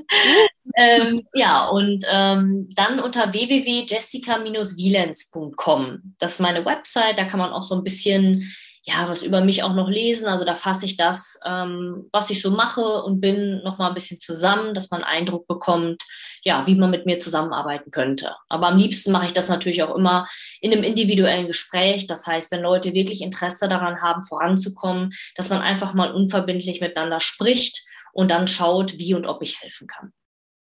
ähm, 0.77 1.23
ja, 1.33 1.65
und 1.67 2.05
ähm, 2.09 2.69
dann 2.75 2.99
unter 2.99 3.33
www.jessica-wielenz.com. 3.33 6.15
Das 6.19 6.33
ist 6.33 6.39
meine 6.39 6.63
Website, 6.65 7.17
da 7.17 7.25
kann 7.25 7.39
man 7.39 7.51
auch 7.51 7.63
so 7.63 7.73
ein 7.75 7.83
bisschen 7.83 8.43
ja, 8.83 9.07
was 9.07 9.21
über 9.21 9.41
mich 9.41 9.61
auch 9.61 9.73
noch 9.73 9.89
lesen. 9.89 10.27
Also 10.27 10.43
da 10.43 10.55
fasse 10.55 10.85
ich 10.85 10.97
das, 10.97 11.39
ähm, 11.45 12.09
was 12.11 12.31
ich 12.31 12.41
so 12.41 12.49
mache 12.49 12.81
und 13.03 13.21
bin 13.21 13.61
noch 13.63 13.77
mal 13.77 13.89
ein 13.89 13.93
bisschen 13.93 14.19
zusammen, 14.19 14.73
dass 14.73 14.89
man 14.89 15.03
Eindruck 15.03 15.45
bekommt, 15.47 16.01
ja, 16.43 16.65
wie 16.65 16.73
man 16.73 16.89
mit 16.89 17.05
mir 17.05 17.19
zusammenarbeiten 17.19 17.91
könnte. 17.91 18.35
Aber 18.49 18.67
am 18.69 18.77
liebsten 18.77 19.11
mache 19.11 19.27
ich 19.27 19.33
das 19.33 19.49
natürlich 19.49 19.83
auch 19.83 19.95
immer 19.95 20.27
in 20.61 20.71
einem 20.71 20.83
individuellen 20.83 21.45
Gespräch. 21.45 22.07
Das 22.07 22.25
heißt, 22.25 22.51
wenn 22.51 22.63
Leute 22.63 22.95
wirklich 22.95 23.21
Interesse 23.21 23.67
daran 23.67 24.01
haben, 24.01 24.23
voranzukommen, 24.23 25.11
dass 25.35 25.49
man 25.49 25.61
einfach 25.61 25.93
mal 25.93 26.11
unverbindlich 26.11 26.81
miteinander 26.81 27.19
spricht 27.19 27.83
und 28.13 28.31
dann 28.31 28.47
schaut, 28.47 28.97
wie 28.97 29.13
und 29.13 29.27
ob 29.27 29.43
ich 29.43 29.61
helfen 29.61 29.87
kann. 29.87 30.11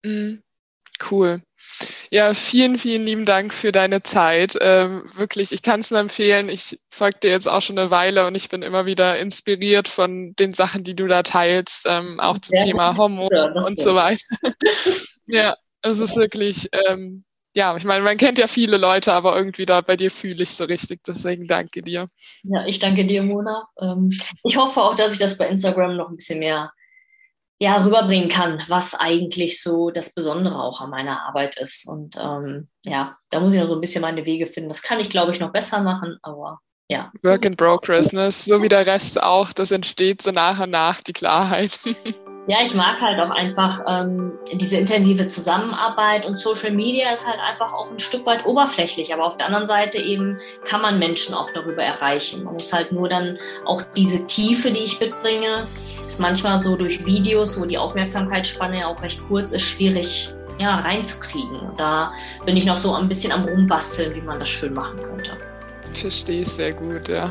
Mhm. 0.04 0.42
Cool. 1.10 1.42
Ja, 2.10 2.34
vielen, 2.34 2.78
vielen 2.78 3.06
lieben 3.06 3.24
Dank 3.24 3.54
für 3.54 3.72
deine 3.72 4.02
Zeit. 4.02 4.56
Ähm, 4.60 5.10
wirklich, 5.14 5.52
ich 5.52 5.62
kann 5.62 5.80
es 5.80 5.90
nur 5.90 6.00
empfehlen. 6.00 6.48
Ich 6.48 6.78
folge 6.90 7.18
dir 7.22 7.30
jetzt 7.30 7.48
auch 7.48 7.62
schon 7.62 7.78
eine 7.78 7.90
Weile 7.90 8.26
und 8.26 8.34
ich 8.34 8.48
bin 8.48 8.62
immer 8.62 8.86
wieder 8.86 9.18
inspiriert 9.18 9.88
von 9.88 10.34
den 10.34 10.54
Sachen, 10.54 10.84
die 10.84 10.94
du 10.94 11.06
da 11.06 11.22
teilst, 11.22 11.86
ähm, 11.88 12.20
auch 12.20 12.38
zum 12.38 12.56
ja, 12.56 12.64
Thema 12.64 12.96
Homo 12.96 13.28
und 13.28 13.78
so 13.78 13.94
weiter. 13.94 14.20
ja, 15.26 15.54
es 15.82 16.00
ist 16.00 16.16
wirklich, 16.16 16.68
ähm, 16.88 17.24
ja, 17.54 17.76
ich 17.76 17.84
meine, 17.84 18.02
man 18.02 18.16
kennt 18.16 18.38
ja 18.38 18.46
viele 18.46 18.78
Leute, 18.78 19.12
aber 19.12 19.36
irgendwie 19.36 19.66
da 19.66 19.80
bei 19.82 19.96
dir 19.96 20.10
fühle 20.10 20.42
ich 20.42 20.50
so 20.50 20.64
richtig. 20.64 21.00
Deswegen 21.06 21.46
danke 21.46 21.82
dir. 21.82 22.08
Ja, 22.44 22.66
ich 22.66 22.78
danke 22.78 23.04
dir, 23.04 23.22
Mona. 23.22 23.68
Ähm, 23.80 24.10
ich 24.44 24.56
hoffe 24.56 24.80
auch, 24.80 24.96
dass 24.96 25.12
ich 25.12 25.18
das 25.18 25.36
bei 25.36 25.48
Instagram 25.48 25.96
noch 25.96 26.08
ein 26.08 26.16
bisschen 26.16 26.38
mehr 26.38 26.72
ja, 27.62 27.84
rüberbringen 27.84 28.28
kann, 28.28 28.60
was 28.66 28.96
eigentlich 28.96 29.62
so 29.62 29.92
das 29.92 30.14
Besondere 30.14 30.60
auch 30.60 30.80
an 30.80 30.90
meiner 30.90 31.24
Arbeit 31.28 31.56
ist. 31.60 31.86
Und 31.86 32.16
ähm, 32.20 32.66
ja, 32.82 33.16
da 33.30 33.38
muss 33.38 33.54
ich 33.54 33.60
noch 33.60 33.68
so 33.68 33.76
ein 33.76 33.80
bisschen 33.80 34.02
meine 34.02 34.26
Wege 34.26 34.48
finden. 34.48 34.68
Das 34.68 34.82
kann 34.82 34.98
ich, 34.98 35.10
glaube 35.10 35.30
ich, 35.30 35.38
noch 35.38 35.52
besser 35.52 35.80
machen, 35.80 36.18
aber 36.22 36.58
ja. 36.88 37.12
Work 37.22 37.44
in 37.44 37.56
Progress, 37.56 38.12
ne? 38.12 38.32
so 38.32 38.60
wie 38.62 38.68
der 38.68 38.84
Rest 38.84 39.22
auch. 39.22 39.52
Das 39.52 39.70
entsteht 39.70 40.22
so 40.22 40.32
nach 40.32 40.58
und 40.58 40.70
nach, 40.70 41.02
die 41.02 41.12
Klarheit. 41.12 41.78
Ja, 42.48 42.58
ich 42.60 42.74
mag 42.74 43.00
halt 43.00 43.20
auch 43.20 43.30
einfach 43.30 43.80
ähm, 43.86 44.32
diese 44.52 44.76
intensive 44.76 45.28
Zusammenarbeit 45.28 46.26
und 46.26 46.36
Social 46.36 46.72
Media 46.72 47.12
ist 47.12 47.24
halt 47.24 47.38
einfach 47.38 47.72
auch 47.72 47.88
ein 47.92 48.00
Stück 48.00 48.26
weit 48.26 48.44
oberflächlich, 48.44 49.14
aber 49.14 49.24
auf 49.24 49.36
der 49.36 49.46
anderen 49.46 49.68
Seite 49.68 49.98
eben 49.98 50.38
kann 50.64 50.82
man 50.82 50.98
Menschen 50.98 51.36
auch 51.36 51.48
darüber 51.54 51.84
erreichen. 51.84 52.42
Man 52.42 52.54
muss 52.54 52.72
halt 52.72 52.90
nur 52.90 53.08
dann 53.08 53.38
auch 53.64 53.82
diese 53.94 54.26
Tiefe, 54.26 54.72
die 54.72 54.80
ich 54.80 54.98
mitbringe, 54.98 55.68
ist 56.04 56.18
manchmal 56.18 56.58
so 56.58 56.74
durch 56.74 57.06
Videos, 57.06 57.60
wo 57.60 57.64
die 57.64 57.78
Aufmerksamkeitsspanne 57.78 58.80
ja 58.80 58.86
auch 58.88 59.00
recht 59.02 59.20
kurz 59.28 59.52
ist, 59.52 59.62
schwierig 59.62 60.34
ja, 60.58 60.74
reinzukriegen. 60.74 61.60
Und 61.60 61.78
da 61.78 62.12
bin 62.44 62.56
ich 62.56 62.64
noch 62.64 62.76
so 62.76 62.92
ein 62.94 63.06
bisschen 63.06 63.32
am 63.32 63.44
Rumbasteln, 63.44 64.16
wie 64.16 64.20
man 64.20 64.40
das 64.40 64.48
schön 64.48 64.74
machen 64.74 65.00
könnte. 65.00 65.38
Verstehe 65.92 66.42
ich 66.42 66.48
sehr 66.48 66.72
gut, 66.72 67.08
ja. 67.08 67.30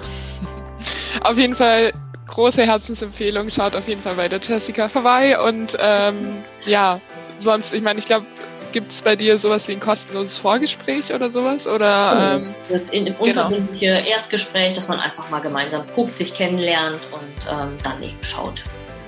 Auf 1.22 1.38
jeden 1.38 1.56
Fall 1.56 1.92
große 2.32 2.64
Herzensempfehlung. 2.64 3.50
Schaut 3.50 3.76
auf 3.76 3.88
jeden 3.88 4.02
Fall 4.02 4.16
bei 4.16 4.28
der 4.28 4.40
Jessica 4.42 4.90
vorbei. 4.90 5.40
Und 5.40 5.78
ähm, 5.80 6.44
ja, 6.66 7.00
sonst, 7.38 7.74
ich 7.74 7.82
meine, 7.82 8.00
ich 8.00 8.06
glaube, 8.06 8.26
gibt 8.72 8.92
es 8.92 9.02
bei 9.02 9.16
dir 9.16 9.38
sowas 9.38 9.68
wie 9.68 9.74
ein 9.74 9.80
kostenloses 9.80 10.38
Vorgespräch 10.38 11.14
oder 11.14 11.30
sowas? 11.30 11.68
Oder, 11.68 12.38
ähm, 12.42 12.56
das 12.70 12.90
in, 12.90 13.14
unverbindliche 13.16 13.98
genau. 13.98 14.08
Erstgespräch, 14.08 14.74
dass 14.74 14.88
man 14.88 15.00
einfach 15.00 15.30
mal 15.30 15.40
gemeinsam 15.42 15.84
guckt, 15.94 16.18
sich 16.18 16.34
kennenlernt 16.34 17.00
und 17.12 17.52
ähm, 17.52 17.78
dann 17.84 18.02
eben 18.02 18.18
schaut. 18.22 18.64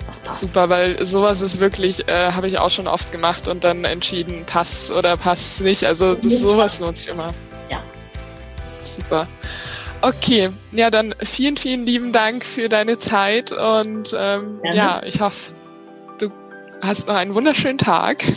Was 0.06 0.20
passt. 0.20 0.42
Super, 0.42 0.70
weil 0.70 1.04
sowas 1.06 1.42
ist 1.42 1.60
wirklich, 1.60 2.08
äh, 2.08 2.32
habe 2.32 2.48
ich 2.48 2.60
auch 2.60 2.70
schon 2.70 2.88
oft 2.88 3.12
gemacht 3.12 3.48
und 3.48 3.64
dann 3.64 3.86
entschieden, 3.86 4.46
passt 4.46 4.92
oder 4.92 5.16
passt 5.18 5.62
nicht. 5.62 5.86
Also 5.86 6.16
das, 6.16 6.40
sowas 6.40 6.80
lohnt 6.80 6.98
sich 6.98 7.08
immer. 7.08 7.34
Ja. 7.70 7.82
Super. 8.82 9.28
Okay, 10.04 10.50
ja, 10.74 10.90
dann 10.90 11.16
vielen, 11.24 11.56
vielen 11.56 11.86
lieben 11.86 12.12
Dank 12.12 12.44
für 12.44 12.68
deine 12.68 13.00
Zeit 13.00 13.54
und 13.54 14.14
ähm, 14.14 14.60
ja, 14.74 15.02
ich 15.06 15.22
hoffe, 15.22 15.54
du 16.20 16.30
hast 16.82 17.08
noch 17.08 17.16
einen 17.16 17.34
wunderschönen 17.34 17.78
Tag. 17.78 18.24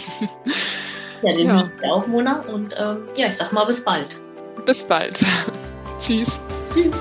Ja, 1.22 1.32
den 1.32 1.46
ja. 1.46 1.70
ich 1.82 1.88
auch, 1.88 2.06
Mona. 2.06 2.40
Und 2.40 2.78
ähm, 2.78 2.98
ja, 3.16 3.28
ich 3.28 3.36
sag 3.36 3.50
mal 3.50 3.64
bis 3.64 3.82
bald. 3.82 4.18
Bis 4.66 4.84
bald. 4.84 5.18
Tschüss. 5.98 6.38
Tschüss. 6.74 6.92